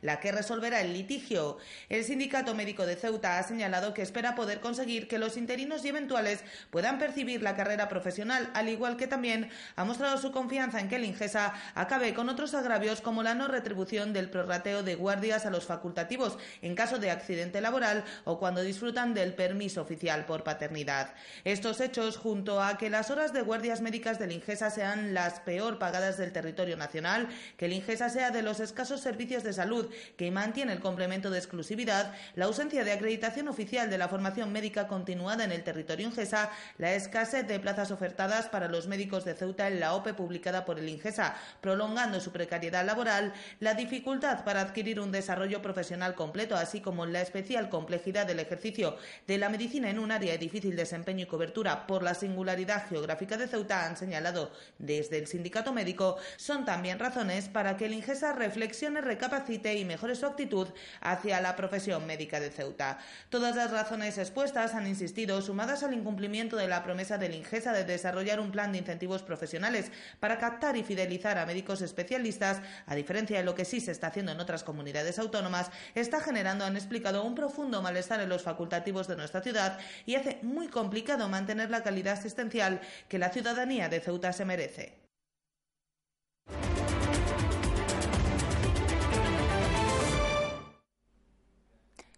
la 0.00 0.20
que 0.20 0.32
resolverá 0.32 0.80
el 0.80 0.92
litigio. 0.92 1.58
El 1.88 2.04
Sindicato 2.04 2.54
Médico 2.54 2.86
de 2.86 2.96
Ceuta 2.96 3.38
ha 3.38 3.42
señalado 3.42 3.94
que 3.94 4.02
espera 4.02 4.34
poder 4.34 4.60
conseguir 4.60 5.08
que 5.08 5.18
los 5.18 5.36
interinos 5.36 5.84
y 5.84 5.88
eventuales 5.88 6.44
puedan 6.70 6.98
percibir 6.98 7.42
la 7.42 7.56
carrera 7.56 7.88
profesional, 7.88 8.50
al 8.54 8.68
igual 8.68 8.96
que 8.96 9.06
también 9.06 9.50
ha 9.76 9.84
mostrado 9.84 10.18
su 10.18 10.32
confianza 10.32 10.80
en 10.80 10.88
que 10.88 10.96
el 10.96 11.04
Ingesa 11.04 11.54
acabe 11.74 12.14
con 12.14 12.28
otros 12.28 12.54
agravios 12.54 13.00
como 13.00 13.22
la 13.22 13.34
no 13.34 13.48
retribución 13.48 14.12
del 14.12 14.30
prorrateo 14.30 14.82
de 14.82 14.94
guardias 14.94 15.46
a 15.46 15.50
los 15.50 15.64
facultativos 15.64 16.38
en 16.62 16.74
caso 16.74 16.98
de 16.98 17.10
accidente 17.10 17.60
laboral 17.60 18.04
o 18.24 18.38
cuando 18.38 18.62
disfrutan 18.62 19.14
del 19.14 19.34
permiso 19.34 19.82
oficial 19.82 20.26
por 20.26 20.44
paternidad. 20.44 21.14
Estos 21.44 21.80
hechos, 21.80 22.16
junto 22.16 22.62
a 22.62 22.78
que 22.78 22.90
las 22.90 23.10
horas 23.10 23.32
de 23.32 23.42
guardias 23.42 23.80
médicas 23.80 24.18
del 24.18 24.32
Ingesa 24.32 24.70
sean 24.70 25.14
las 25.14 25.40
peor 25.40 25.78
pagadas 25.78 26.16
del 26.18 26.32
territorio 26.32 26.76
nacional, 26.76 27.28
que 27.56 27.66
el 27.66 27.72
Ingesa 27.72 28.08
sea 28.08 28.30
de 28.30 28.42
los 28.42 28.60
escasos 28.60 29.00
servicios 29.00 29.39
de 29.42 29.52
salud 29.52 29.88
que 30.16 30.30
mantiene 30.30 30.72
el 30.72 30.80
complemento 30.80 31.30
de 31.30 31.38
exclusividad, 31.38 32.14
la 32.34 32.46
ausencia 32.46 32.84
de 32.84 32.92
acreditación 32.92 33.48
oficial 33.48 33.90
de 33.90 33.98
la 33.98 34.08
formación 34.08 34.52
médica 34.52 34.88
continuada 34.88 35.44
en 35.44 35.52
el 35.52 35.64
territorio 35.64 36.06
Ingesa, 36.06 36.50
la 36.78 36.94
escasez 36.94 37.46
de 37.46 37.60
plazas 37.60 37.90
ofertadas 37.90 38.48
para 38.48 38.68
los 38.68 38.86
médicos 38.86 39.24
de 39.24 39.34
Ceuta 39.34 39.68
en 39.68 39.80
la 39.80 39.94
OPE 39.94 40.14
publicada 40.14 40.64
por 40.64 40.78
el 40.78 40.88
Ingesa, 40.88 41.36
prolongando 41.60 42.20
su 42.20 42.32
precariedad 42.32 42.84
laboral, 42.84 43.32
la 43.60 43.74
dificultad 43.74 44.44
para 44.44 44.60
adquirir 44.60 45.00
un 45.00 45.12
desarrollo 45.12 45.62
profesional 45.62 46.14
completo, 46.14 46.56
así 46.56 46.80
como 46.80 47.06
la 47.06 47.20
especial 47.20 47.68
complejidad 47.68 48.26
del 48.26 48.40
ejercicio 48.40 48.96
de 49.26 49.38
la 49.38 49.48
medicina 49.48 49.90
en 49.90 49.98
un 49.98 50.12
área 50.12 50.32
de 50.32 50.38
difícil 50.38 50.76
desempeño 50.76 51.24
y 51.24 51.28
cobertura 51.28 51.86
por 51.86 52.02
la 52.02 52.14
singularidad 52.14 52.88
geográfica 52.88 53.36
de 53.36 53.48
Ceuta, 53.48 53.86
han 53.86 53.96
señalado 53.96 54.52
desde 54.78 55.18
el 55.18 55.26
sindicato 55.26 55.72
médico, 55.72 56.16
son 56.36 56.64
también 56.64 56.98
razones 56.98 57.48
para 57.48 57.76
que 57.76 57.86
el 57.86 57.94
Ingesa 57.94 58.32
reflexione, 58.32 59.00
recapacite 59.30 59.76
y 59.76 59.84
mejore 59.84 60.16
su 60.16 60.26
actitud 60.26 60.68
hacia 61.00 61.40
la 61.40 61.54
profesión 61.54 62.06
médica 62.06 62.40
de 62.40 62.50
Ceuta. 62.50 62.98
Todas 63.28 63.54
las 63.54 63.70
razones 63.70 64.18
expuestas 64.18 64.74
han 64.74 64.86
insistido, 64.86 65.40
sumadas 65.40 65.82
al 65.82 65.94
incumplimiento 65.94 66.56
de 66.56 66.66
la 66.66 66.82
promesa 66.82 67.16
del 67.16 67.34
Ingesa 67.34 67.72
de 67.72 67.84
desarrollar 67.84 68.40
un 68.40 68.50
plan 68.50 68.72
de 68.72 68.78
incentivos 68.78 69.22
profesionales 69.22 69.92
para 70.18 70.38
captar 70.38 70.76
y 70.76 70.82
fidelizar 70.82 71.38
a 71.38 71.46
médicos 71.46 71.80
especialistas, 71.80 72.60
a 72.86 72.94
diferencia 72.94 73.38
de 73.38 73.44
lo 73.44 73.54
que 73.54 73.64
sí 73.64 73.80
se 73.80 73.92
está 73.92 74.08
haciendo 74.08 74.32
en 74.32 74.40
otras 74.40 74.64
comunidades 74.64 75.18
autónomas, 75.18 75.70
está 75.94 76.20
generando, 76.20 76.64
han 76.64 76.76
explicado, 76.76 77.24
un 77.24 77.34
profundo 77.34 77.82
malestar 77.82 78.20
en 78.20 78.28
los 78.28 78.42
facultativos 78.42 79.06
de 79.06 79.16
nuestra 79.16 79.42
ciudad 79.42 79.78
y 80.06 80.16
hace 80.16 80.38
muy 80.42 80.68
complicado 80.68 81.28
mantener 81.28 81.70
la 81.70 81.82
calidad 81.82 82.18
asistencial 82.18 82.80
que 83.08 83.18
la 83.18 83.30
ciudadanía 83.30 83.88
de 83.88 84.00
Ceuta 84.00 84.32
se 84.32 84.44
merece. 84.44 85.09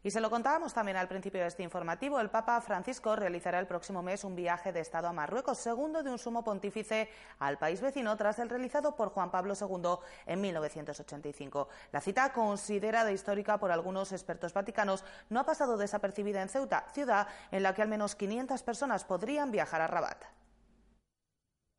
Y 0.05 0.11
se 0.11 0.21
lo 0.21 0.31
contábamos 0.31 0.75
también 0.75 0.97
al 0.97 1.07
principio 1.07 1.41
de 1.41 1.47
este 1.47 1.63
informativo, 1.63 2.19
el 2.19 2.29
Papa 2.29 2.61
Francisco 2.61 3.15
realizará 3.15 3.61
el 3.61 3.69
próximo 3.69 4.03
mes 4.03 4.25
un 4.25 4.35
viaje 4.35 4.73
de 4.73 4.81
Estado 4.81 5.07
a 5.07 5.13
Marruecos, 5.13 5.59
segundo 5.59 6.03
de 6.03 6.11
un 6.11 6.19
sumo 6.19 6.43
pontífice 6.43 7.09
al 7.39 7.57
país 7.57 7.81
vecino 7.81 8.17
tras 8.17 8.41
el 8.41 8.49
realizado 8.49 8.97
por 8.97 9.11
Juan 9.11 9.31
Pablo 9.31 9.55
II 9.55 9.99
en 10.27 10.41
1985. 10.41 11.69
La 11.93 12.01
cita, 12.01 12.33
considerada 12.33 13.13
histórica 13.13 13.59
por 13.59 13.71
algunos 13.71 14.11
expertos 14.11 14.53
vaticanos, 14.53 15.05
no 15.31 15.39
ha 15.39 15.47
pasado 15.47 15.77
desapercibida 15.77 16.43
en 16.43 16.49
Ceuta, 16.49 16.85
ciudad 16.93 17.29
en 17.53 17.63
la 17.63 17.73
que 17.73 17.83
al 17.83 17.89
menos 17.89 18.17
500 18.17 18.61
personas 18.65 19.05
podrían 19.05 19.53
viajar 19.53 19.83
a 19.83 19.87
Rabat. 19.87 20.42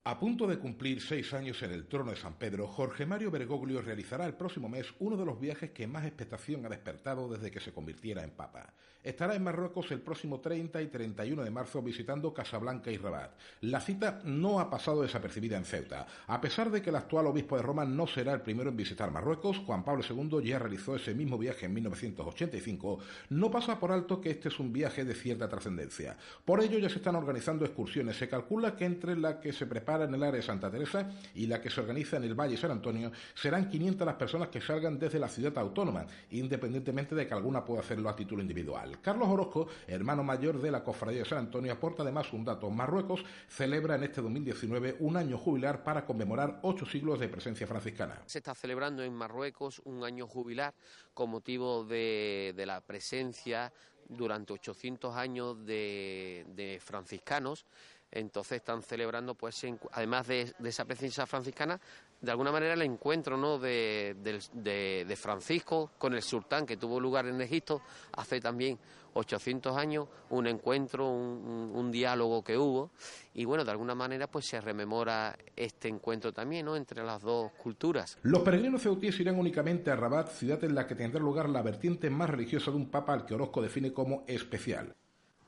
A 0.05 0.19
punto 0.19 0.47
de 0.47 0.59
cumplir 0.59 0.99
seis 0.99 1.33
años 1.33 1.63
en 1.63 1.71
el 1.71 1.87
trono 1.87 2.11
de 2.11 2.17
San 2.17 2.33
Pedro, 2.33 2.67
Jorge 2.67 3.05
Mario 3.05 3.31
Bergoglio 3.31 3.81
realizará 3.81 4.25
el 4.25 4.33
próximo 4.33 4.67
mes 4.67 4.93
uno 4.99 5.15
de 5.15 5.23
los 5.23 5.39
viajes 5.39 5.71
que 5.71 5.87
más 5.87 6.03
expectación 6.03 6.65
ha 6.65 6.69
despertado 6.69 7.29
desde 7.29 7.51
que 7.51 7.61
se 7.61 7.71
convirtiera 7.71 8.21
en 8.21 8.31
papa. 8.31 8.73
Estará 9.03 9.35
en 9.35 9.43
Marruecos 9.43 9.91
el 9.91 10.01
próximo 10.01 10.39
30 10.39 10.81
y 10.81 10.87
31 10.87 11.43
de 11.43 11.51
marzo 11.51 11.81
visitando 11.81 12.33
Casablanca 12.33 12.91
y 12.91 12.97
Rabat. 12.97 13.31
La 13.61 13.81
cita 13.81 14.21
no 14.23 14.59
ha 14.59 14.69
pasado 14.69 15.01
desapercibida 15.01 15.57
en 15.57 15.65
Ceuta. 15.65 16.07
A 16.27 16.39
pesar 16.39 16.71
de 16.71 16.81
que 16.81 16.89
el 16.89 16.95
actual 16.95 17.27
obispo 17.27 17.57
de 17.57 17.63
Roma 17.63 17.85
no 17.85 18.07
será 18.07 18.33
el 18.33 18.41
primero 18.41 18.69
en 18.69 18.77
visitar 18.77 19.11
Marruecos, 19.11 19.59
Juan 19.59 19.83
Pablo 19.83 20.03
II 20.07 20.41
ya 20.43 20.59
realizó 20.59 20.95
ese 20.95 21.13
mismo 21.13 21.37
viaje 21.37 21.65
en 21.65 21.73
1985, 21.73 22.99
no 23.29 23.51
pasa 23.51 23.79
por 23.79 23.91
alto 23.91 24.21
que 24.21 24.31
este 24.31 24.49
es 24.49 24.59
un 24.59 24.71
viaje 24.71 25.05
de 25.05 25.13
cierta 25.13 25.49
trascendencia. 25.49 26.15
Por 26.45 26.61
ello 26.61 26.79
ya 26.79 26.89
se 26.89 26.97
están 26.97 27.15
organizando 27.15 27.65
excursiones. 27.65 28.17
Se 28.17 28.29
calcula 28.29 28.75
que 28.75 28.85
entre 28.85 29.15
la 29.15 29.39
que 29.39 29.53
se 29.53 29.65
prepara 29.65 30.05
en 30.05 30.13
el 30.13 30.23
área 30.23 30.37
de 30.37 30.41
Santa 30.41 30.71
Teresa 30.71 31.09
y 31.35 31.47
la 31.47 31.61
que 31.61 31.69
se 31.69 31.81
organiza 31.81 32.17
en 32.17 32.23
el 32.23 32.35
Valle 32.35 32.57
San 32.57 32.71
Antonio 32.71 33.11
serán 33.35 33.69
500 33.69 34.05
las 34.05 34.15
personas 34.15 34.49
que 34.49 34.61
salgan 34.61 34.97
desde 34.99 35.19
la 35.19 35.27
ciudad 35.27 35.57
autónoma, 35.57 36.05
independientemente 36.31 37.15
de 37.15 37.27
que 37.27 37.33
alguna 37.33 37.63
pueda 37.65 37.81
hacerlo 37.81 38.09
a 38.09 38.15
título 38.15 38.41
individual. 38.41 38.92
Carlos 39.01 39.29
Orozco, 39.29 39.67
hermano 39.87 40.23
mayor 40.23 40.61
de 40.61 40.71
la 40.71 40.83
Cofradía 40.83 41.19
de 41.19 41.29
San 41.29 41.39
Antonio, 41.39 41.73
aporta 41.73 42.03
además 42.03 42.31
un 42.33 42.45
dato. 42.45 42.69
Marruecos 42.69 43.23
celebra 43.47 43.95
en 43.95 44.03
este 44.03 44.21
2019 44.21 44.97
un 44.99 45.17
año 45.17 45.37
jubilar 45.37 45.83
para 45.83 46.05
conmemorar 46.05 46.59
ocho 46.63 46.85
siglos 46.85 47.19
de 47.19 47.29
presencia 47.29 47.67
franciscana. 47.67 48.21
Se 48.25 48.39
está 48.39 48.53
celebrando 48.55 49.03
en 49.03 49.13
Marruecos 49.13 49.81
un 49.85 50.03
año 50.03 50.27
jubilar 50.27 50.73
con 51.13 51.29
motivo 51.29 51.83
de, 51.83 52.53
la 52.65 52.81
presencia 52.81 53.71
durante 54.07 54.53
800 54.53 55.15
años 55.15 55.65
de, 55.65 56.79
franciscanos. 56.83 57.65
Entonces 58.11 58.57
están 58.57 58.83
celebrando, 58.83 59.33
pues, 59.35 59.65
además 59.91 60.27
de, 60.27 60.53
esa 60.63 60.85
presencia 60.85 61.25
franciscana, 61.25 61.79
de 62.23 62.31
alguna 62.31 62.53
manera 62.53 62.73
el 62.73 62.81
encuentro 62.81 63.35
¿no? 63.35 63.59
de, 63.59 64.15
de, 64.23 65.15
Francisco 65.17 65.91
con 65.97 66.13
el 66.13 66.21
sultán 66.21 66.65
que 66.65 66.77
tuvo 66.77 66.97
lugar 66.99 67.27
en 67.27 67.39
Egipto 67.41 67.81
hace 68.13 68.39
también 68.39 68.79
800 69.13 69.77
años, 69.77 70.07
un 70.29 70.47
encuentro, 70.47 71.11
un, 71.11 71.91
diálogo 71.91 72.41
que 72.41 72.57
hubo 72.57 72.91
y 73.33 73.43
bueno, 73.43 73.65
de 73.65 73.71
alguna 73.71 73.93
manera 73.93 74.27
pues 74.27 74.45
se 74.45 74.61
rememora 74.61 75.37
este 75.55 75.89
encuentro 75.89 76.31
también 76.31 76.65
¿no? 76.65 76.77
entre 76.77 77.03
las 77.03 77.21
dos 77.21 77.51
culturas. 77.51 78.17
Los 78.23 78.41
peregrinos 78.41 78.81
ceutíes 78.81 79.19
irán 79.19 79.37
únicamente 79.37 79.91
a 79.91 79.97
Rabat, 79.97 80.29
ciudad 80.29 80.63
en 80.63 80.75
la 80.75 80.87
que 80.87 80.95
tendrá 80.95 81.19
lugar 81.19 81.49
la 81.49 81.61
vertiente 81.61 82.09
más 82.09 82.29
religiosa 82.29 82.71
de 82.71 82.77
un 82.77 82.89
papa 82.89 83.13
al 83.13 83.25
que 83.25 83.35
Orozco 83.35 83.61
define 83.61 83.91
como 83.91 84.23
especial. 84.27 84.95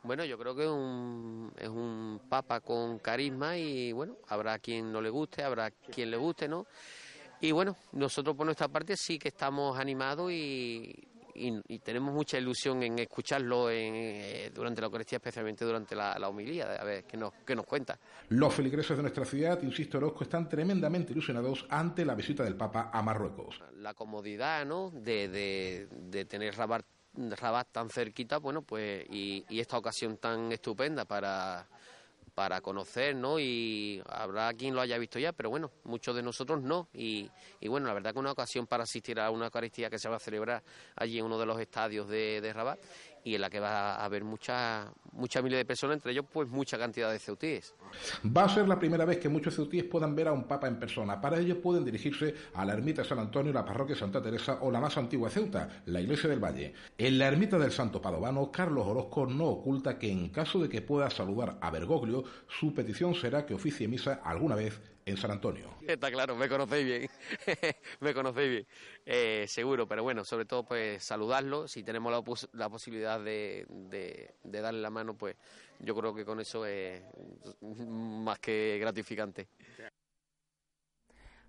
Bueno, 0.04 0.24
yo 0.24 0.38
creo 0.38 0.56
que 0.56 0.68
un, 0.68 1.52
es 1.58 1.68
un 1.68 2.15
papa 2.36 2.60
con 2.60 3.00
carisma 3.00 3.58
y 3.58 3.94
bueno, 3.94 4.18
habrá 4.28 4.60
quien 4.60 4.92
no 4.92 5.02
le 5.02 5.10
guste, 5.10 5.42
habrá 5.42 5.72
quien 5.72 6.12
le 6.12 6.18
guste, 6.18 6.50
¿no? 6.50 6.66
Y 7.40 7.52
bueno, 7.52 7.78
nosotros 7.94 8.36
por 8.36 8.46
nuestra 8.46 8.68
parte 8.68 8.98
sí 8.98 9.18
que 9.18 9.30
estamos 9.30 9.80
animados 9.80 10.32
y, 10.32 11.08
tenemos 11.84 12.14
mucha 12.14 12.38
ilusión 12.38 12.82
en 12.84 12.98
escucharlo 13.00 13.70
eh, 13.70 14.52
durante 14.54 14.80
la 14.80 14.88
Eucaristía, 14.88 15.18
especialmente 15.18 15.66
durante 15.66 15.94
la, 15.94 16.18
la, 16.18 16.30
homilía, 16.30 16.74
a 16.74 16.84
ver 16.86 17.04
qué 17.04 17.18
nos, 17.18 17.34
qué 17.46 17.54
nos 17.56 17.66
cuenta. 17.66 18.00
Los 18.30 18.54
feligreses 18.54 18.96
de 18.96 19.04
nuestra 19.04 19.26
ciudad, 19.26 19.62
insisto, 19.62 19.98
Orozco, 19.98 20.24
están 20.24 20.48
tremendamente 20.48 21.12
ilusionados 21.12 21.66
ante 21.70 22.06
la 22.06 22.16
visita 22.16 22.44
del 22.44 22.56
Papa 22.56 22.90
a 22.92 23.02
Marruecos. 23.02 23.62
La 23.78 23.94
comodidad, 23.94 24.66
¿no?, 24.66 24.92
de, 24.92 25.28
de, 25.28 25.88
de 25.92 26.24
tener 26.24 26.56
Rabat 26.56 26.86
Rabat 27.16 27.68
tan 27.72 27.90
cerquita, 27.90 28.38
bueno, 28.38 28.62
pues 28.62 29.06
y, 29.10 29.46
esta 29.50 29.78
ocasión 29.78 30.18
tan 30.18 30.52
estupenda 30.52 31.06
para, 31.06 31.68
para 32.36 32.60
conocer, 32.62 33.16
¿no? 33.16 33.40
Y 33.40 34.04
habrá 34.08 34.54
quien 34.54 34.76
lo 34.76 34.82
haya 34.82 34.98
visto 34.98 35.18
ya, 35.18 35.32
pero 35.32 35.50
bueno, 35.50 35.72
muchos 35.86 36.16
de 36.16 36.22
nosotros 36.22 36.62
no. 36.62 36.90
Y, 36.94 37.32
bueno, 37.68 37.88
la 37.88 37.94
verdad 37.94 38.14
que 38.14 38.20
una 38.20 38.34
ocasión 38.34 38.68
para 38.68 38.84
asistir 38.84 39.20
a 39.20 39.32
una 39.32 39.46
Eucaristía 39.46 39.90
que 39.90 39.98
se 39.98 40.10
va 40.10 40.18
a 40.18 40.20
celebrar 40.20 40.62
allí 40.96 41.18
en 41.18 41.26
uno 41.26 41.40
de 41.40 41.46
los 41.46 41.60
estadios 41.60 42.08
de 42.10 42.52
Rabat 42.54 42.80
y 43.26 43.34
en 43.34 43.42
la 43.42 43.50
que 43.50 43.60
va 43.60 43.96
a 43.96 44.06
haber 44.06 44.24
muchas 44.24 44.88
mucha 45.12 45.42
miles 45.42 45.58
de 45.58 45.66
personas, 45.66 45.96
entre 45.96 46.12
ellos 46.12 46.26
pues 46.32 46.48
mucha 46.48 46.78
cantidad 46.78 47.12
de 47.12 47.18
ceutíes. 47.18 47.74
Va 48.26 48.44
a 48.44 48.50
ser 48.50 48.68
la 48.68 48.78
primera 48.78 49.04
vez 49.04 49.18
que 49.18 49.30
muchos 49.30 49.56
ceutíes 49.56 49.86
puedan 49.86 50.16
ver 50.16 50.28
a 50.28 50.32
un 50.32 50.44
papa 50.44 50.68
en 50.68 50.78
persona. 50.78 51.20
Para 51.20 51.40
ello 51.40 51.60
pueden 51.60 51.84
dirigirse 51.84 52.36
a 52.54 52.64
la 52.66 52.74
ermita 52.74 53.02
de 53.02 53.08
San 53.08 53.18
Antonio, 53.18 53.52
la 53.52 53.66
parroquia 53.66 53.96
Santa 53.96 54.22
Teresa 54.22 54.60
o 54.62 54.70
la 54.70 54.80
más 54.80 54.96
antigua 54.98 55.32
Ceuta, 55.32 55.82
la 55.86 56.02
iglesia 56.02 56.30
del 56.30 56.44
Valle. 56.44 56.74
En 56.98 57.18
la 57.18 57.28
ermita 57.28 57.58
del 57.58 57.72
Santo 57.72 58.00
Padovano, 58.00 58.52
Carlos 58.52 58.86
Orozco 58.86 59.26
no 59.26 59.46
oculta 59.46 59.98
que 59.98 60.12
en 60.12 60.30
caso 60.30 60.60
de 60.60 60.70
que 60.70 60.84
pueda 60.84 61.10
saludar 61.10 61.58
a 61.62 61.72
Bergoglio, 61.72 62.24
su 62.48 62.76
petición 62.76 63.16
será 63.16 63.46
que 63.46 63.56
oficie 63.56 63.88
misa 63.88 64.22
alguna 64.24 64.56
vez 64.56 64.80
en 65.06 65.18
San 65.18 65.30
Antonio. 65.32 65.70
Está 65.88 66.10
claro, 66.12 66.36
me 66.36 66.50
conocéis 66.50 66.86
bien, 66.86 67.10
me 68.00 68.14
conocéis 68.14 68.50
bien, 68.50 68.68
eh, 69.06 69.46
seguro, 69.48 69.88
pero 69.88 70.02
bueno, 70.02 70.26
sobre 70.26 70.46
todo 70.46 70.64
pues 70.66 71.04
saludarlo, 71.04 71.68
si 71.68 71.84
tenemos 71.84 72.12
la, 72.12 72.24
la 72.54 72.70
posibilidad 72.70 73.20
de, 73.20 73.66
de 73.70 74.62
darle 74.62 74.82
la 74.82 74.90
mano, 74.90 75.16
pues 75.16 75.36
yo 75.80 75.96
creo 75.96 76.16
que 76.16 76.26
con 76.26 76.40
eso 76.40 76.66
es 76.66 77.04
más 77.62 78.40
que 78.40 78.78
gratificante. 78.80 79.48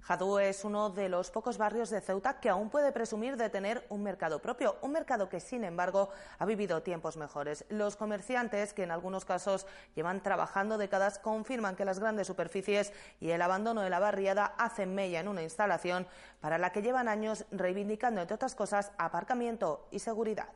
Jadú 0.07 0.39
es 0.39 0.65
uno 0.65 0.91
de 0.91 1.09
los 1.09 1.33
pocos 1.33 1.59
barrios 1.59 1.91
de 1.91 2.01
Ceuta 2.01 2.39
que 2.39 2.49
aún 2.49 2.71
puede 2.71 2.93
presumir 2.93 3.37
de 3.37 3.51
tener 3.51 3.85
un 3.89 4.05
mercado 4.05 4.39
propio, 4.39 4.77
un 4.83 4.93
mercado 4.93 5.29
que, 5.29 5.41
sin 5.41 5.65
embargo, 5.65 6.11
ha 6.39 6.47
vivido 6.47 6.81
tiempos 6.81 7.17
mejores. 7.17 7.65
Los 7.71 7.97
comerciantes, 7.97 8.73
que 8.73 8.85
en 8.85 8.93
algunos 8.93 9.25
casos 9.25 9.67
llevan 9.97 10.23
trabajando 10.23 10.79
décadas, 10.79 11.19
confirman 11.19 11.75
que 11.75 11.85
las 11.85 11.99
grandes 11.99 12.29
superficies 12.29 12.93
y 13.19 13.31
el 13.31 13.43
abandono 13.43 13.81
de 13.81 13.91
la 13.91 13.99
barriada 13.99 14.55
hacen 14.59 14.95
mella 14.95 15.19
en 15.19 15.27
una 15.27 15.43
instalación 15.43 16.07
para 16.41 16.57
la 16.57 16.71
que 16.71 16.83
llevan 16.83 17.09
años 17.09 17.45
reivindicando, 17.51 18.21
entre 18.21 18.37
otras 18.37 18.55
cosas, 18.55 18.93
aparcamiento 18.99 19.89
y 19.91 19.99
seguridad. 19.99 20.47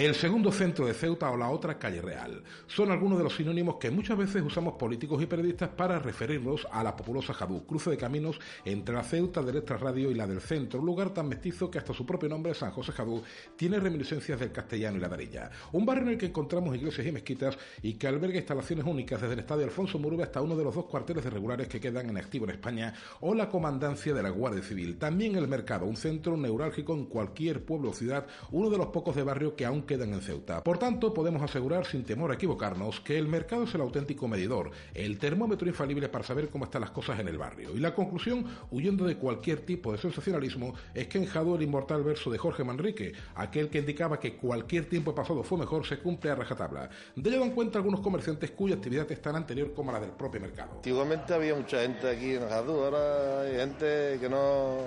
El 0.00 0.14
segundo 0.14 0.50
centro 0.50 0.86
de 0.86 0.94
Ceuta 0.94 1.30
o 1.30 1.36
la 1.36 1.50
otra 1.50 1.78
calle 1.78 2.00
real 2.00 2.42
son 2.66 2.90
algunos 2.90 3.18
de 3.18 3.24
los 3.24 3.36
sinónimos 3.36 3.76
que 3.76 3.90
muchas 3.90 4.16
veces 4.16 4.42
usamos 4.42 4.72
políticos 4.78 5.22
y 5.22 5.26
periodistas 5.26 5.68
para 5.68 5.98
referirnos 5.98 6.66
a 6.72 6.82
la 6.82 6.96
populosa 6.96 7.34
Jadú, 7.34 7.66
cruce 7.66 7.90
de 7.90 7.98
caminos 7.98 8.40
entre 8.64 8.94
la 8.94 9.02
Ceuta 9.02 9.42
de 9.42 9.58
Extra 9.58 9.76
Radio 9.76 10.10
y 10.10 10.14
la 10.14 10.26
del 10.26 10.40
centro, 10.40 10.80
lugar 10.80 11.10
tan 11.10 11.28
mestizo 11.28 11.70
que 11.70 11.76
hasta 11.76 11.92
su 11.92 12.06
propio 12.06 12.30
nombre, 12.30 12.54
San 12.54 12.70
José 12.70 12.92
Jadú, 12.92 13.22
tiene 13.56 13.78
reminiscencias 13.78 14.40
del 14.40 14.52
castellano 14.52 14.96
y 14.96 15.00
la 15.00 15.08
darilla. 15.10 15.50
Un 15.72 15.84
barrio 15.84 16.04
en 16.04 16.08
el 16.12 16.16
que 16.16 16.24
encontramos 16.24 16.74
iglesias 16.74 17.06
y 17.06 17.12
mezquitas 17.12 17.58
y 17.82 17.92
que 17.92 18.06
alberga 18.06 18.38
instalaciones 18.38 18.86
únicas 18.86 19.20
desde 19.20 19.34
el 19.34 19.40
estadio 19.40 19.64
Alfonso 19.64 19.98
Murube 19.98 20.22
hasta 20.22 20.40
uno 20.40 20.56
de 20.56 20.64
los 20.64 20.74
dos 20.74 20.86
cuarteles 20.86 21.24
de 21.24 21.28
regulares 21.28 21.68
que 21.68 21.78
quedan 21.78 22.08
en 22.08 22.16
activo 22.16 22.46
en 22.46 22.52
España 22.52 22.94
o 23.20 23.34
la 23.34 23.50
comandancia 23.50 24.14
de 24.14 24.22
la 24.22 24.30
Guardia 24.30 24.62
Civil. 24.62 24.96
También 24.96 25.36
el 25.36 25.46
mercado, 25.46 25.84
un 25.84 25.98
centro 25.98 26.38
neurálgico 26.38 26.94
en 26.94 27.04
cualquier 27.04 27.66
pueblo 27.66 27.90
o 27.90 27.92
ciudad, 27.92 28.26
uno 28.50 28.70
de 28.70 28.78
los 28.78 28.86
pocos 28.86 29.14
de 29.14 29.24
barrio 29.24 29.54
que 29.54 29.66
aún 29.66 29.89
quedan 29.90 30.14
en 30.14 30.20
Ceuta. 30.20 30.62
Por 30.62 30.78
tanto, 30.78 31.12
podemos 31.12 31.42
asegurar 31.42 31.84
sin 31.84 32.04
temor 32.04 32.30
a 32.30 32.34
equivocarnos 32.34 33.00
que 33.00 33.18
el 33.18 33.26
mercado 33.26 33.64
es 33.64 33.74
el 33.74 33.80
auténtico 33.80 34.28
medidor, 34.28 34.70
el 34.94 35.18
termómetro 35.18 35.66
infalible 35.66 36.08
para 36.08 36.22
saber 36.22 36.48
cómo 36.48 36.66
están 36.66 36.82
las 36.82 36.92
cosas 36.92 37.18
en 37.18 37.26
el 37.26 37.36
barrio. 37.36 37.74
Y 37.74 37.80
la 37.80 37.92
conclusión, 37.92 38.46
huyendo 38.70 39.04
de 39.04 39.16
cualquier 39.16 39.62
tipo 39.62 39.90
de 39.90 39.98
sensacionalismo, 39.98 40.74
es 40.94 41.08
que 41.08 41.18
en 41.18 41.26
Jadú 41.26 41.56
el 41.56 41.62
inmortal 41.62 42.04
verso 42.04 42.30
de 42.30 42.38
Jorge 42.38 42.62
Manrique, 42.62 43.14
aquel 43.34 43.68
que 43.68 43.78
indicaba 43.78 44.20
que 44.20 44.36
cualquier 44.36 44.88
tiempo 44.88 45.12
pasado 45.12 45.42
fue 45.42 45.58
mejor, 45.58 45.84
se 45.84 45.98
cumple 45.98 46.30
a 46.30 46.36
rajatabla. 46.36 46.88
De 47.16 47.28
ello 47.28 47.40
dan 47.40 47.50
cuenta 47.50 47.78
algunos 47.78 47.98
comerciantes 47.98 48.52
cuya 48.52 48.76
actividad 48.76 49.10
es 49.10 49.20
tan 49.20 49.34
anterior 49.34 49.74
como 49.74 49.90
la 49.90 49.98
del 49.98 50.12
propio 50.12 50.40
mercado. 50.40 50.70
Antiguamente 50.76 51.34
había 51.34 51.56
mucha 51.56 51.82
gente 51.82 52.08
aquí 52.08 52.34
en 52.34 52.48
Jadú, 52.48 52.84
ahora 52.84 53.40
hay 53.40 53.56
gente 53.56 54.18
que 54.20 54.28
no 54.28 54.84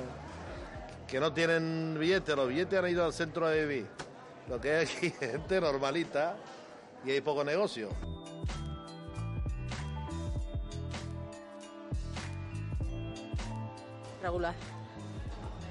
que 1.10 1.20
no 1.20 1.34
tienen 1.34 1.98
billetes, 2.00 2.34
los 2.38 2.48
billetes 2.48 2.80
han 2.80 2.90
ido 2.90 3.04
al 3.04 3.12
centro 3.12 3.50
de 3.50 3.66
vivir. 3.66 4.13
Lo 4.48 4.60
que 4.60 4.76
hay 4.76 4.86
aquí 4.86 5.08
es 5.08 5.18
gente 5.18 5.62
normalita 5.62 6.36
y 7.06 7.12
hay 7.12 7.22
poco 7.22 7.44
negocio. 7.44 7.90
Regular. 14.22 14.54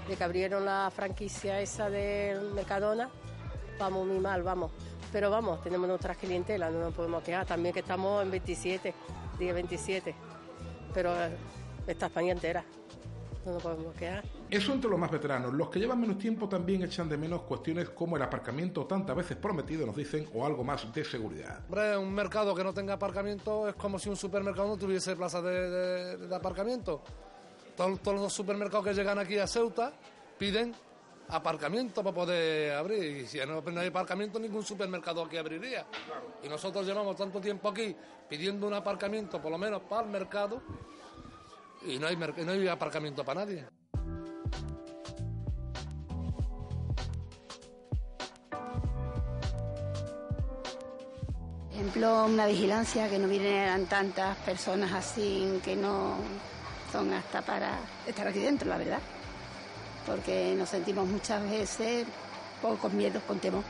De 0.08 0.16
que 0.16 0.24
abrieron 0.24 0.64
la 0.64 0.90
franquicia 0.94 1.61
esa 1.61 1.88
del 1.88 2.52
Mercadona, 2.52 3.08
vamos 3.78 4.06
muy 4.06 4.18
mal, 4.18 4.42
vamos. 4.42 4.72
Pero 5.12 5.30
vamos, 5.30 5.62
tenemos 5.62 5.87
nuestras 5.87 6.16
clientelas, 6.16 6.72
no 6.72 6.80
nos 6.80 6.94
podemos 6.94 7.22
quejar. 7.22 7.46
También 7.46 7.72
que 7.72 7.80
estamos 7.80 8.22
en 8.22 8.30
27, 8.30 8.94
día 9.38 9.52
27. 9.52 10.14
Pero 10.94 11.14
esta 11.87 12.06
España 12.06 12.32
entera 12.32 12.64
no 13.44 13.52
nos 13.52 13.62
podemos 13.62 13.94
quedar. 13.94 14.24
Eso 14.53 14.75
entre 14.75 14.91
los 14.91 15.01
más 15.01 15.11
veteranos. 15.11 15.55
Los 15.55 15.71
que 15.71 15.79
llevan 15.79 15.99
menos 15.99 16.19
tiempo 16.19 16.47
también 16.47 16.83
echan 16.83 17.09
de 17.09 17.17
menos 17.17 17.41
cuestiones 17.45 17.88
como 17.88 18.19
el 18.19 18.23
aparcamiento 18.23 18.85
tantas 18.85 19.17
veces 19.17 19.38
prometido, 19.38 19.87
nos 19.87 19.97
dicen, 19.97 20.29
o 20.35 20.45
algo 20.45 20.62
más 20.62 20.93
de 20.93 21.03
seguridad. 21.07 21.61
Hombre, 21.65 21.97
un 21.97 22.12
mercado 22.12 22.55
que 22.55 22.62
no 22.62 22.75
tenga 22.75 22.93
aparcamiento 22.93 23.67
es 23.67 23.75
como 23.77 23.99
si 23.99 24.11
un 24.11 24.17
supermercado 24.17 24.69
no 24.69 24.77
tuviese 24.77 25.17
plaza 25.17 25.41
de, 25.41 26.29
aparcamiento. 26.35 27.03
Todos, 27.75 28.01
todos 28.01 28.21
los 28.21 28.31
supermercados 28.31 28.85
que 28.85 28.93
llegan 28.93 29.19
aquí 29.19 29.38
a 29.38 29.47
Ceuta 29.47 29.91
piden 30.37 30.75
aparcamiento 31.29 32.03
para 32.03 32.15
poder 32.15 32.75
abrir. 32.75 33.23
Y 33.23 33.27
si 33.27 33.38
no, 33.38 33.62
no, 33.62 33.81
hay 33.81 33.88
aparcamiento, 33.88 34.38
ningún 34.38 34.65
supermercado 34.65 35.25
aquí 35.25 35.38
abriría. 35.38 35.87
Y 36.45 36.49
nosotros 36.51 36.85
llevamos 36.85 37.17
tanto 37.17 37.41
tiempo 37.41 37.71
aquí 37.71 37.97
pidiendo 38.29 38.67
un 38.67 38.75
aparcamiento, 38.75 39.41
por 39.41 39.51
lo 39.51 39.57
menos 39.57 39.81
para 39.88 40.05
el 40.05 40.12
mercado, 40.12 40.61
y 41.87 41.99
no 41.99 42.07
hay, 42.07 42.17
no 42.17 42.53
hay 42.53 42.69
aparcamiento 42.69 43.25
para 43.25 43.47
nadie. 43.47 43.82
Ejemplo, 51.83 52.27
una 52.27 52.47
vigilancia, 52.47 53.11
que 53.11 53.18
no 53.18 53.27
vinieran 53.27 53.87
tantas 53.87 54.37
personas 54.38 54.92
así 54.92 55.61
que 55.64 55.75
no 55.75 56.14
son 56.92 57.12
hasta 57.12 57.42
para 57.42 57.81
estar 58.07 58.29
aquí 58.29 58.38
dentro, 58.38 58.68
la 58.68 58.79
verdad. 58.79 59.01
Porque 60.07 60.55
nos 60.57 60.68
sentimos 60.68 61.09
muchas 61.09 61.42
veces 61.51 62.07
con 62.81 62.97
miedo, 62.97 63.21
con 63.27 63.40
temor. 63.40 63.64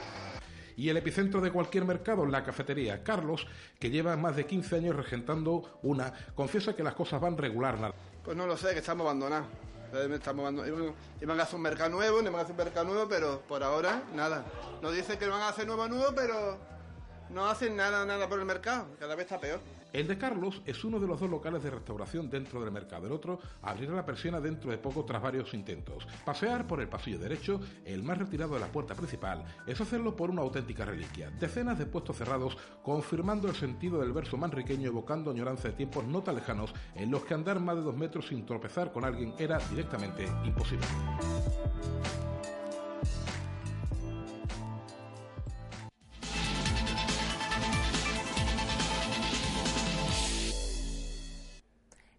Y 0.76 0.90
el 0.90 0.98
epicentro 0.98 1.40
de 1.40 1.50
cualquier 1.50 1.86
mercado, 1.86 2.26
la 2.26 2.44
cafetería. 2.44 3.02
Carlos, 3.02 3.46
que 3.78 3.88
lleva 3.88 4.14
más 4.18 4.36
de 4.36 4.44
15 4.44 4.76
años 4.76 4.96
regentando 4.96 5.78
una, 5.82 6.12
confiesa 6.34 6.76
que 6.76 6.82
las 6.82 6.94
cosas 6.94 7.18
van 7.18 7.38
regular. 7.38 7.94
Pues 8.22 8.36
no 8.36 8.46
lo 8.46 8.58
sé, 8.58 8.74
que 8.74 8.80
estamos 8.80 9.06
abandonados. 9.06 9.46
Estamos 10.12 10.42
abandonados. 10.42 10.94
Iban 11.22 11.40
a 11.40 11.44
hacer 11.44 11.56
un 11.56 11.62
mercado 11.62 11.90
nuevo, 11.90 12.20
iban 12.20 12.34
a 12.34 12.40
hacer 12.40 12.50
un 12.50 12.58
mercado 12.58 12.86
nuevo, 12.86 13.08
pero 13.08 13.40
por 13.48 13.62
ahora 13.62 14.02
nada. 14.14 14.44
Nos 14.82 14.94
dicen 14.94 15.18
que 15.18 15.26
van 15.26 15.40
a 15.40 15.48
hacer 15.48 15.66
nuevo 15.66 15.88
nuevo, 15.88 16.12
pero 16.14 16.71
no 17.32 17.46
hacen 17.46 17.76
nada, 17.76 18.04
nada 18.04 18.28
por 18.28 18.38
el 18.38 18.44
mercado. 18.44 18.88
Cada 18.98 19.14
vez 19.14 19.24
está 19.24 19.40
peor. 19.40 19.60
El 19.92 20.08
de 20.08 20.16
Carlos 20.16 20.62
es 20.64 20.84
uno 20.84 20.98
de 20.98 21.06
los 21.06 21.20
dos 21.20 21.28
locales 21.28 21.62
de 21.62 21.70
restauración 21.70 22.30
dentro 22.30 22.62
del 22.62 22.70
mercado. 22.70 23.06
El 23.06 23.12
otro 23.12 23.40
abrirá 23.60 23.92
la 23.92 24.06
persiana 24.06 24.40
dentro 24.40 24.70
de 24.70 24.78
poco 24.78 25.04
tras 25.04 25.20
varios 25.20 25.52
intentos. 25.52 26.06
Pasear 26.24 26.66
por 26.66 26.80
el 26.80 26.88
pasillo 26.88 27.18
derecho, 27.18 27.60
el 27.84 28.02
más 28.02 28.16
retirado 28.16 28.54
de 28.54 28.60
la 28.60 28.68
puerta 28.68 28.94
principal, 28.94 29.44
es 29.66 29.80
hacerlo 29.80 30.16
por 30.16 30.30
una 30.30 30.40
auténtica 30.42 30.86
reliquia. 30.86 31.30
Decenas 31.30 31.78
de 31.78 31.86
puestos 31.86 32.16
cerrados, 32.16 32.56
confirmando 32.82 33.48
el 33.48 33.54
sentido 33.54 34.00
del 34.00 34.12
verso 34.12 34.38
manriqueño, 34.38 34.88
evocando 34.88 35.30
añoranza 35.30 35.68
de 35.68 35.74
tiempos 35.74 36.04
no 36.04 36.22
tan 36.22 36.36
lejanos 36.36 36.72
en 36.94 37.10
los 37.10 37.24
que 37.24 37.34
andar 37.34 37.60
más 37.60 37.76
de 37.76 37.82
dos 37.82 37.96
metros 37.96 38.28
sin 38.28 38.46
tropezar 38.46 38.92
con 38.92 39.04
alguien 39.04 39.34
era 39.38 39.58
directamente 39.58 40.26
imposible. 40.44 40.86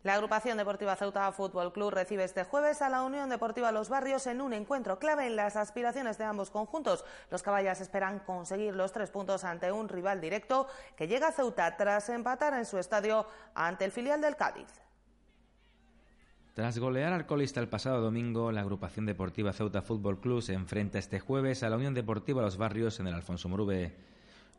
La 0.04 0.16
agrupación 0.16 0.58
deportiva 0.58 0.98
Ceuta 0.98 1.32
Fútbol 1.32 1.72
Club 1.72 1.92
recibe 1.92 2.26
este 2.26 2.44
jueves 2.44 2.82
a 2.82 2.90
la 2.90 3.04
Unión 3.04 3.30
Deportiva 3.30 3.72
Los 3.72 3.88
Barrios 3.88 4.28
en 4.28 4.42
un 4.42 4.52
encuentro 4.52 5.00
clave 5.00 5.28
en 5.28 5.38
las 5.38 5.56
aspiraciones 5.56 6.18
de 6.18 6.26
ambos 6.26 6.50
conjuntos. 6.50 7.06
Los 7.32 7.42
caballas 7.42 7.80
esperan 7.80 8.20
conseguir 8.20 8.76
los 8.76 8.92
tres 8.92 9.12
puntos 9.12 9.46
ante 9.46 9.72
un 9.72 9.88
rival 9.88 10.20
directo 10.20 10.68
que 10.98 11.08
llega 11.08 11.30
a 11.30 11.32
Ceuta 11.32 11.78
tras 11.78 12.10
empatar 12.10 12.54
en 12.54 12.66
su 12.66 12.80
estadio 12.80 13.26
ante 13.56 13.86
el 13.86 13.94
filial 13.94 14.20
del 14.20 14.36
Cádiz. 14.36 14.68
Tras 16.54 16.78
golear 16.78 17.14
al 17.14 17.26
colista 17.26 17.62
el 17.62 17.70
pasado 17.70 18.02
domingo, 18.02 18.52
la 18.52 18.60
agrupación 18.60 19.06
deportiva 19.06 19.54
Ceuta 19.54 19.82
Fútbol 19.82 20.20
Club 20.20 20.42
se 20.42 20.52
enfrenta 20.52 21.00
este 21.00 21.22
jueves 21.22 21.64
a 21.64 21.70
la 21.70 21.78
Unión 21.78 21.94
Deportiva 21.94 22.42
Los 22.42 22.58
Barrios 22.58 23.00
en 23.00 23.08
el 23.08 23.14
Alfonso 23.14 23.48
Murube. 23.48 23.96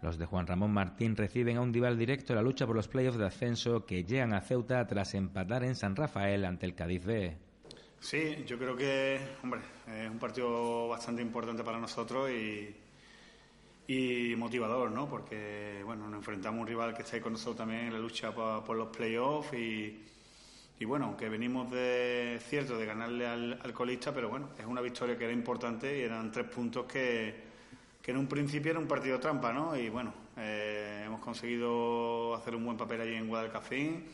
Los 0.04 0.18
de 0.18 0.26
Juan 0.26 0.46
Ramón 0.46 0.70
Martín 0.70 1.16
reciben 1.16 1.56
a 1.56 1.62
un 1.62 1.72
rival 1.72 1.96
directo 1.96 2.34
en 2.34 2.36
la 2.36 2.42
lucha 2.42 2.66
por 2.66 2.76
los 2.76 2.88
playoffs 2.88 3.16
de 3.16 3.24
ascenso 3.24 3.86
que 3.86 4.04
llegan 4.04 4.34
a 4.34 4.42
Ceuta 4.42 4.86
tras 4.86 5.14
empatar 5.14 5.64
en 5.64 5.74
San 5.74 5.96
Rafael 5.96 6.44
ante 6.44 6.66
el 6.66 6.74
Cádiz 6.74 7.06
B. 7.06 7.34
Sí, 8.00 8.44
yo 8.46 8.58
creo 8.58 8.76
que, 8.76 9.18
hombre, 9.42 9.62
es 9.88 10.10
un 10.10 10.18
partido 10.18 10.88
bastante 10.88 11.22
importante 11.22 11.64
para 11.64 11.78
nosotros 11.78 12.30
y, 13.88 14.34
motivador, 14.36 14.90
¿no? 14.90 15.08
Porque, 15.08 15.80
bueno, 15.86 16.06
nos 16.06 16.18
enfrentamos 16.18 16.58
a 16.58 16.60
un 16.60 16.66
rival 16.66 16.94
que 16.94 17.00
está 17.00 17.16
ahí 17.16 17.22
con 17.22 17.32
nosotros 17.32 17.56
también 17.56 17.86
en 17.86 17.94
la 17.94 17.98
lucha 17.98 18.30
por, 18.34 18.76
los 18.76 18.94
playoffs 18.94 19.54
y, 19.54 20.04
y, 20.80 20.84
bueno, 20.84 21.06
aunque 21.06 21.30
venimos 21.30 21.70
de, 21.70 22.38
cierto, 22.46 22.76
de 22.76 22.84
ganarle 22.84 23.26
al, 23.26 23.58
al 23.58 23.72
colista, 23.72 24.12
pero 24.12 24.28
bueno, 24.28 24.50
es 24.58 24.66
una 24.66 24.82
victoria 24.82 25.16
que 25.16 25.24
era 25.24 25.32
importante 25.32 25.98
y 25.98 26.02
eran 26.02 26.30
tres 26.30 26.46
puntos 26.48 26.84
que 26.84 27.53
que 28.04 28.10
en 28.10 28.18
un 28.18 28.26
principio 28.26 28.70
era 28.70 28.78
un 28.78 28.86
partido 28.86 29.18
trampa, 29.18 29.50
¿no? 29.50 29.74
Y 29.74 29.88
bueno, 29.88 30.12
eh, 30.36 31.04
hemos 31.06 31.20
conseguido 31.20 32.34
hacer 32.34 32.54
un 32.54 32.62
buen 32.62 32.76
papel 32.76 33.00
allí 33.00 33.14
en 33.14 33.26
Guadalcafín, 33.26 34.04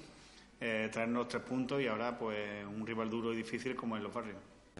eh, 0.61 0.88
traernos 0.92 1.26
tres 1.26 1.42
puntos 1.42 1.83
y 1.83 1.88
ahora 1.88 2.16
pues 2.16 2.64
un 2.64 2.87
rival 2.87 3.11
duro 3.11 3.35
y 3.35 3.38
difícil 3.38 3.74
como 3.74 3.96
es 3.96 4.03
los 4.03 4.14
barrios. 4.14 4.37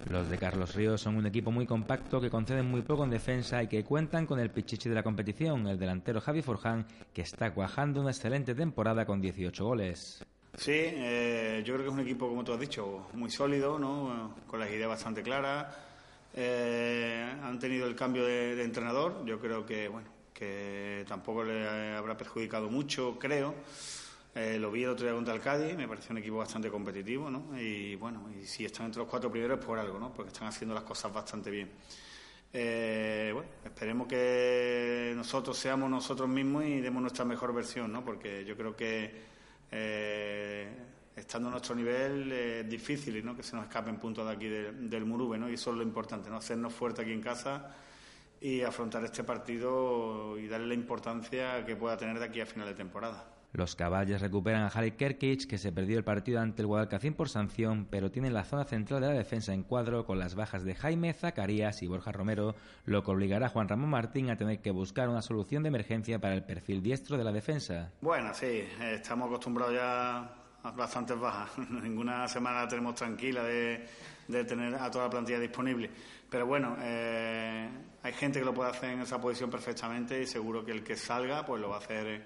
Los 0.09 0.31
de 0.31 0.39
Carlos 0.39 0.77
Ríos 0.77 1.01
son 1.01 1.17
un 1.17 1.27
equipo 1.27 1.51
muy 1.51 1.67
compacto 1.67 2.21
que 2.21 2.31
conceden 2.31 2.71
muy 2.71 2.83
poco 2.83 3.03
en 3.03 3.11
defensa 3.11 3.61
y 3.65 3.67
que 3.67 3.83
cuentan 3.83 4.27
con 4.27 4.39
el 4.39 4.51
pichichi 4.51 4.89
de 4.89 4.95
la 4.95 5.03
competición, 5.03 5.67
el 5.67 5.77
delantero 5.77 6.21
Javi 6.21 6.41
Forján, 6.41 6.87
que 7.13 7.23
está 7.23 7.53
cuajando 7.53 8.01
una 8.01 8.11
excelente 8.11 8.55
temporada 8.55 9.05
con 9.05 9.21
18 9.21 9.65
goles. 9.65 10.25
Sí, 10.55 10.71
eh, 10.73 11.63
yo 11.65 11.75
creo 11.75 11.85
que 11.85 11.89
es 11.89 11.95
un 11.95 12.01
equipo, 12.01 12.29
como 12.29 12.45
tú 12.45 12.53
has 12.53 12.61
dicho, 12.61 13.09
muy 13.15 13.31
sólido, 13.31 13.77
¿no? 13.77 14.37
con 14.47 14.61
las 14.61 14.71
ideas 14.71 14.89
bastante 14.89 15.23
claras 15.23 15.90
eh, 16.41 17.37
han 17.43 17.59
tenido 17.59 17.87
el 17.87 17.95
cambio 17.95 18.25
de, 18.25 18.63
entrenador, 18.63 19.25
yo 19.25 19.39
creo 19.39 19.67
que 19.67 19.89
bueno 19.89 20.09
que 20.33 21.05
tampoco 21.07 21.45
le 21.45 21.95
habrá 21.95 22.17
perjudicado 22.17 22.71
mucho, 22.71 23.19
creo. 23.19 23.55
Eh, 24.35 24.59
lo 24.59 24.71
vi 24.71 24.85
el 24.85 24.91
otro 24.91 25.05
día 25.05 25.15
contra 25.15 25.35
el 25.35 25.41
Cádiz, 25.41 25.77
me 25.77 25.87
pareció 25.87 26.13
un 26.13 26.19
equipo 26.19 26.39
bastante 26.39 26.71
competitivo, 26.71 27.31
¿no? 27.31 27.59
Y 27.61 27.97
bueno, 27.97 28.27
y 28.31 28.47
si 28.47 28.65
están 28.65 28.87
entre 28.87 29.01
los 29.01 29.09
cuatro 29.09 29.31
primeros 29.31 29.59
es 29.59 29.65
por 29.65 29.79
algo, 29.79 29.99
¿no? 29.99 30.15
Porque 30.15 30.33
están 30.33 30.49
haciendo 30.49 30.75
las 30.75 30.85
cosas 30.85 31.13
bastante 31.13 31.51
bien. 31.51 31.71
Eh, 32.53 33.31
bueno, 33.33 33.49
esperemos 33.65 34.09
que 34.09 35.13
nosotros 35.15 35.57
seamos 35.59 35.91
nosotros 35.91 36.29
mismos 36.29 36.65
y 36.65 36.81
demos 36.81 37.03
nuestra 37.03 37.25
mejor 37.25 37.53
versión, 37.53 37.93
¿no? 37.93 38.05
Porque 38.05 38.45
yo 38.45 38.57
creo 38.57 38.75
que 38.75 39.13
eh, 39.71 40.69
estando 41.21 41.49
a 41.49 41.53
nuestro 41.53 41.75
nivel 41.75 42.33
es 42.33 42.69
difícil 42.69 43.25
¿no? 43.25 43.37
que 43.37 43.43
se 43.43 43.55
nos 43.55 43.67
escapen 43.67 43.97
puntos 43.97 44.27
de 44.27 44.33
aquí 44.33 44.49
del 44.49 45.05
Murube, 45.05 45.39
¿no? 45.39 45.49
y 45.49 45.55
eso 45.55 45.71
es 45.71 45.77
lo 45.77 45.83
importante, 45.83 46.31
¿no? 46.31 46.37
hacernos 46.37 46.73
fuerte 46.73 47.03
aquí 47.03 47.13
en 47.13 47.23
casa 47.23 47.75
y 48.41 48.63
afrontar 48.63 49.05
este 49.05 49.23
partido 49.23 50.39
y 50.39 50.49
darle 50.49 50.69
la 50.69 50.75
importancia 50.75 51.65
que 51.65 51.77
pueda 51.77 51.97
tener 51.97 52.19
de 52.19 52.25
aquí 52.25 52.41
a 52.41 52.47
final 52.47 52.67
de 52.69 52.75
temporada. 52.75 53.25
Los 53.53 53.75
caballos 53.75 54.21
recuperan 54.21 54.63
a 54.63 54.69
Harry 54.69 54.93
Kerkic, 54.93 55.49
que 55.49 55.59
se 55.59 55.73
perdió 55.73 55.99
el 55.99 56.05
partido 56.05 56.41
ante 56.41 56.63
el 56.63 56.69
Guadalcacín 56.69 57.15
por 57.15 57.29
sanción, 57.29 57.85
pero 57.91 58.13
tienen 58.13 58.33
la 58.33 58.45
zona 58.45 58.65
central 58.65 59.01
de 59.01 59.09
la 59.09 59.13
defensa 59.13 59.53
en 59.53 59.65
cuadro 59.65 60.07
con 60.07 60.21
las 60.21 60.37
bajas 60.37 60.63
de 60.63 60.77
Jaime, 60.77 61.13
Zacarías 61.13 61.83
y 61.83 61.89
Borja 61.89 62.13
Romero, 62.13 62.55
lo 62.85 63.03
que 63.03 63.11
obligará 63.11 63.47
a 63.47 63.49
Juan 63.49 63.69
Ramón 63.69 63.91
Martín 63.91 64.31
a 64.31 64.37
tener 64.37 64.61
que 64.61 64.71
buscar 64.71 65.09
una 65.09 65.21
solución 65.21 65.65
de 65.65 65.69
emergencia 65.69 66.21
para 66.21 66.35
el 66.35 66.45
perfil 66.45 66.81
diestro 66.81 67.19
de 67.19 67.25
la 67.25 67.33
defensa. 67.33 67.91
Bueno, 68.01 68.33
sí, 68.35 68.63
estamos 68.81 69.27
acostumbrados 69.27 69.75
ya 69.75 70.40
bastantes 70.63 71.19
bajas. 71.19 71.51
Ninguna 71.71 72.29
semana 72.29 72.67
tenemos 72.69 72.95
tranquila 72.95 73.43
de, 73.43 73.87
tener 74.29 74.75
a 74.75 74.91
toda 74.91 75.05
la 75.05 75.11
plantilla 75.11 75.39
disponible. 75.39 75.91
Pero 76.29 76.47
bueno, 76.47 76.77
eh, 76.81 77.69
hay 78.03 78.13
gente 78.13 78.39
que 78.39 78.45
lo 78.45 78.55
puede 78.55 78.71
hacer 78.71 78.91
en 78.91 79.01
esa 79.01 79.21
posición 79.21 79.51
perfectamente 79.51 80.23
y 80.23 80.27
seguro 80.27 80.65
que 80.65 80.73
el 80.73 80.83
que 80.83 80.97
salga 80.97 81.45
pues 81.45 81.61
lo 81.61 81.71
va 81.71 81.77
a 81.77 81.79
hacer 81.79 82.23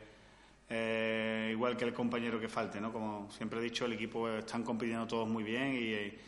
eh, 0.68 1.48
igual 1.52 1.76
que 1.76 1.84
el 1.84 1.94
compañero 1.94 2.38
que 2.38 2.48
falte. 2.48 2.80
¿no? 2.80 2.92
Como 2.92 3.30
siempre 3.30 3.60
he 3.60 3.62
dicho, 3.62 3.86
el 3.86 3.94
equipo 3.94 4.28
están 4.28 4.62
compitiendo 4.62 5.06
todos 5.06 5.28
muy 5.28 5.42
bien 5.44 5.74
y 5.74 6.18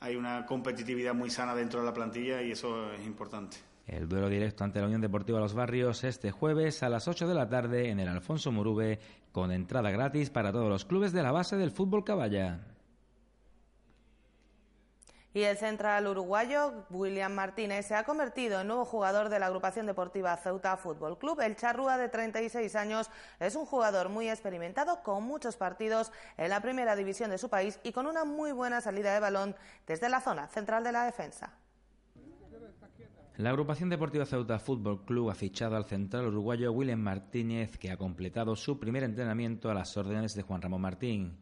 hay 0.00 0.16
una 0.16 0.44
competitividad 0.46 1.14
muy 1.14 1.30
sana 1.30 1.54
dentro 1.54 1.80
de 1.80 1.86
la 1.86 1.94
plantilla 1.94 2.42
y 2.42 2.52
eso 2.52 2.92
es 2.92 3.04
importante. 3.06 3.56
El 3.86 4.08
duelo 4.08 4.28
directo 4.28 4.64
ante 4.64 4.80
la 4.80 4.86
Unión 4.86 5.00
Deportiva 5.00 5.38
Los 5.38 5.54
Barrios 5.54 6.02
este 6.02 6.32
jueves 6.32 6.82
a 6.82 6.88
las 6.88 7.06
8 7.06 7.28
de 7.28 7.34
la 7.34 7.48
tarde 7.48 7.88
en 7.90 8.00
el 8.00 8.08
Alfonso 8.08 8.50
Murube, 8.50 8.98
con 9.36 9.52
entrada 9.52 9.90
gratis 9.90 10.30
para 10.30 10.50
todos 10.50 10.70
los 10.70 10.86
clubes 10.86 11.12
de 11.12 11.22
la 11.22 11.30
base 11.30 11.58
del 11.58 11.70
fútbol 11.70 12.04
caballa. 12.04 12.60
Y 15.34 15.42
el 15.42 15.58
central 15.58 16.06
uruguayo 16.06 16.86
William 16.88 17.34
Martínez 17.34 17.84
se 17.84 17.94
ha 17.94 18.04
convertido 18.04 18.62
en 18.62 18.68
nuevo 18.68 18.86
jugador 18.86 19.28
de 19.28 19.38
la 19.38 19.48
agrupación 19.48 19.84
deportiva 19.84 20.34
Ceuta 20.38 20.78
Fútbol 20.78 21.18
Club. 21.18 21.42
El 21.42 21.54
charrúa 21.54 21.98
de 21.98 22.08
36 22.08 22.74
años 22.76 23.10
es 23.38 23.56
un 23.56 23.66
jugador 23.66 24.08
muy 24.08 24.30
experimentado 24.30 25.02
con 25.02 25.22
muchos 25.24 25.58
partidos 25.58 26.12
en 26.38 26.48
la 26.48 26.62
primera 26.62 26.96
división 26.96 27.28
de 27.28 27.36
su 27.36 27.50
país 27.50 27.78
y 27.82 27.92
con 27.92 28.06
una 28.06 28.24
muy 28.24 28.52
buena 28.52 28.80
salida 28.80 29.12
de 29.12 29.20
balón 29.20 29.54
desde 29.86 30.08
la 30.08 30.22
zona 30.22 30.48
central 30.48 30.82
de 30.82 30.92
la 30.92 31.04
defensa. 31.04 31.52
La 33.38 33.50
agrupación 33.50 33.90
deportiva 33.90 34.24
Ceuta 34.24 34.58
Fútbol 34.58 35.04
Club 35.04 35.28
ha 35.28 35.34
fichado 35.34 35.76
al 35.76 35.84
central 35.84 36.28
uruguayo 36.28 36.72
William 36.72 37.00
Martínez, 37.00 37.76
que 37.76 37.90
ha 37.90 37.98
completado 37.98 38.56
su 38.56 38.80
primer 38.80 39.02
entrenamiento 39.02 39.68
a 39.68 39.74
las 39.74 39.94
órdenes 39.98 40.34
de 40.34 40.40
Juan 40.40 40.62
Ramón 40.62 40.80
Martín. 40.80 41.36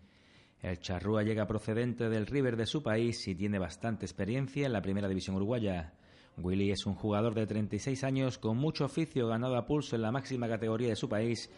El 0.61 0.81
charrúa 0.81 1.23
llega 1.23 1.47
procedente 1.47 2.09
del 2.09 2.27
River 2.27 2.57
de 2.57 2.67
su 2.67 2.83
país 2.83 3.29
y 3.29 3.37
tiene 3.37 3.61
bastante 3.61 4.07
experiencia 4.07 4.67
en 4.67 4.73
la 4.73 4.83
primera 4.83 5.07
división 5.07 5.37
uruguaya. 5.37 5.93
Willy 6.37 6.73
es 6.73 6.85
un 6.85 6.97
jugador 6.97 7.33
de 7.33 7.47
36 7.47 8.03
años 8.03 8.39
con 8.39 8.57
mucho 8.57 8.87
oficio 8.87 9.29
ganado 9.29 9.57
a 9.57 9.65
pulso 9.65 9.95
en 9.95 10.03
la 10.03 10.11
máxima 10.11 10.49
categoría 10.49 10.89
de 10.89 10.97
su 10.97 11.09
país, 11.09 11.49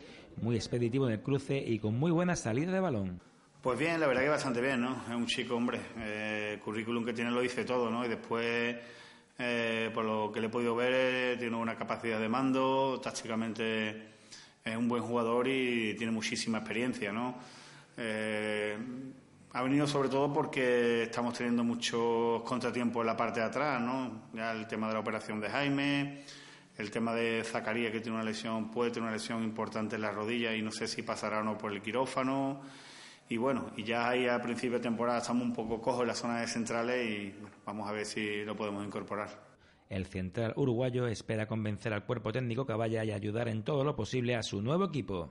muy 0.42 0.56
expeditivo 0.56 1.06
en 1.06 1.14
el 1.14 1.22
cruce 1.22 1.56
y 1.56 1.78
con 1.78 1.98
muy 1.98 2.10
buena 2.10 2.36
salida 2.36 2.72
de 2.72 2.80
balón. 2.80 3.22
Pues 3.62 3.78
bien, 3.78 3.98
la 3.98 4.06
verdad 4.06 4.22
que 4.24 4.28
bastante 4.28 4.60
bien, 4.60 4.82
¿no? 4.82 5.02
Es 5.08 5.16
un 5.16 5.26
chico, 5.26 5.56
hombre, 5.56 5.80
eh, 5.96 6.60
currículum 6.62 7.06
que 7.06 7.14
tiene 7.14 7.30
lo 7.30 7.40
dice 7.40 7.64
todo, 7.64 7.90
¿no? 7.90 8.04
Y 8.04 8.08
después 8.08 8.76
eh, 9.38 9.90
por 9.92 10.04
lo 10.04 10.32
que 10.32 10.40
le 10.40 10.46
he 10.46 10.50
podido 10.50 10.74
ver, 10.74 10.92
eh, 10.94 11.36
tiene 11.38 11.56
una 11.56 11.76
capacidad 11.76 12.18
de 12.18 12.28
mando, 12.28 13.00
tácticamente 13.02 14.14
es 14.64 14.76
un 14.76 14.88
buen 14.88 15.02
jugador 15.02 15.46
y 15.46 15.94
tiene 15.94 16.12
muchísima 16.12 16.58
experiencia, 16.58 17.12
¿no? 17.12 17.36
Eh, 17.96 18.76
ha 19.52 19.62
venido 19.62 19.86
sobre 19.86 20.08
todo 20.08 20.32
porque 20.32 21.04
estamos 21.04 21.32
teniendo 21.36 21.64
muchos 21.64 22.42
contratiempos 22.42 23.00
en 23.00 23.06
la 23.06 23.16
parte 23.16 23.40
de 23.40 23.46
atrás, 23.46 23.80
¿no? 23.80 24.28
Ya 24.34 24.52
el 24.52 24.66
tema 24.66 24.88
de 24.88 24.94
la 24.94 25.00
operación 25.00 25.40
de 25.40 25.48
Jaime, 25.48 26.24
El 26.76 26.90
tema 26.90 27.14
de 27.14 27.42
Zacarías, 27.42 27.90
que 27.90 28.00
tiene 28.00 28.16
una 28.16 28.24
lesión, 28.24 28.70
puede 28.70 28.90
tener 28.90 29.04
una 29.04 29.16
lesión 29.16 29.42
importante 29.42 29.96
en 29.96 30.02
la 30.02 30.10
rodilla 30.10 30.54
y 30.54 30.60
no 30.60 30.70
sé 30.70 30.86
si 30.86 31.02
pasará 31.02 31.40
o 31.40 31.42
no 31.42 31.56
por 31.56 31.72
el 31.72 31.80
quirófano. 31.80 32.60
Y 33.28 33.36
bueno, 33.38 33.70
y 33.76 33.82
ya 33.82 34.08
ahí 34.08 34.28
a 34.28 34.40
principio 34.40 34.78
de 34.78 34.84
temporada 34.84 35.18
estamos 35.18 35.44
un 35.44 35.52
poco 35.52 35.80
cojos 35.80 36.02
en 36.02 36.08
la 36.08 36.14
zona 36.14 36.40
de 36.40 36.46
centrales 36.46 37.10
y 37.10 37.34
vamos 37.64 37.88
a 37.88 37.92
ver 37.92 38.06
si 38.06 38.44
lo 38.44 38.56
podemos 38.56 38.84
incorporar. 38.86 39.28
El 39.88 40.06
central 40.06 40.52
uruguayo 40.56 41.06
espera 41.06 41.46
convencer 41.46 41.92
al 41.92 42.04
cuerpo 42.04 42.32
técnico 42.32 42.66
que 42.66 42.72
vaya 42.72 43.04
y 43.04 43.12
ayudar 43.12 43.48
en 43.48 43.62
todo 43.62 43.84
lo 43.84 43.96
posible 43.96 44.36
a 44.36 44.42
su 44.42 44.62
nuevo 44.62 44.84
equipo. 44.84 45.30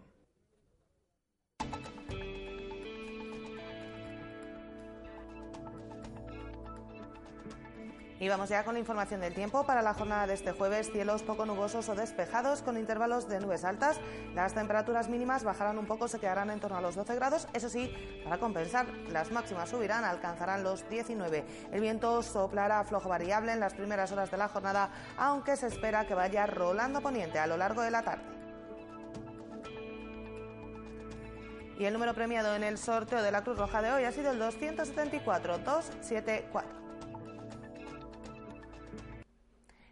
Y 8.18 8.30
vamos 8.30 8.48
ya 8.48 8.64
con 8.64 8.76
la 8.76 8.80
información 8.80 9.20
del 9.20 9.34
tiempo 9.34 9.66
para 9.66 9.82
la 9.82 9.94
jornada 9.94 10.26
de 10.26 10.36
este 10.36 10.54
jueves. 10.54 10.90
Cielos 10.90 11.22
poco 11.24 11.46
nubosos 11.46 11.90
o 11.90 11.96
despejados 11.96 12.62
con 12.62 12.78
intervalos 12.78 13.28
de 13.28 13.42
nubes 13.42 13.66
altas. 13.66 14.00
Las 14.34 14.54
temperaturas 14.54 15.10
mínimas 15.10 15.44
bajarán 15.44 15.78
un 15.78 15.86
poco, 15.86 16.08
se 16.08 16.20
quedarán 16.20 16.50
en 16.50 16.62
torno 16.62 16.78
a 16.78 16.82
los 16.82 16.96
12 16.96 17.14
grados. 17.16 17.50
Eso 17.54 17.68
sí, 17.68 17.94
para 18.24 18.38
compensar, 18.38 18.88
las 19.12 19.32
máximas 19.32 19.70
subirán, 19.70 20.06
alcanzarán 20.06 20.64
los 20.64 20.88
19. 20.88 21.44
El 21.74 21.82
viento 21.82 22.24
soplará 22.24 22.86
flojo 22.86 23.10
variable 23.10 23.52
en 23.52 23.60
las 23.60 23.74
primeras 23.74 24.14
horas 24.14 24.32
de 24.32 24.38
la 24.38 24.48
jornada, 24.48 24.92
aunque 25.18 25.58
se 25.58 25.68
espera 25.68 26.08
que 26.08 26.14
vaya 26.14 26.46
rolando 26.46 27.02
poniente 27.02 27.38
a 27.38 27.48
lo 27.48 27.58
largo 27.58 27.82
de 27.82 27.92
la 27.92 28.04
tarde. 28.04 28.24
Y 31.78 31.84
el 31.84 31.92
número 31.92 32.14
premiado 32.14 32.56
en 32.56 32.64
el 32.64 32.78
sorteo 32.78 33.22
de 33.22 33.34
la 33.34 33.44
Cruz 33.44 33.58
Roja 33.58 33.82
de 33.82 33.92
hoy 33.92 34.06
ha 34.06 34.14
sido 34.14 34.32
el 34.32 34.40
274-274. 34.40 36.85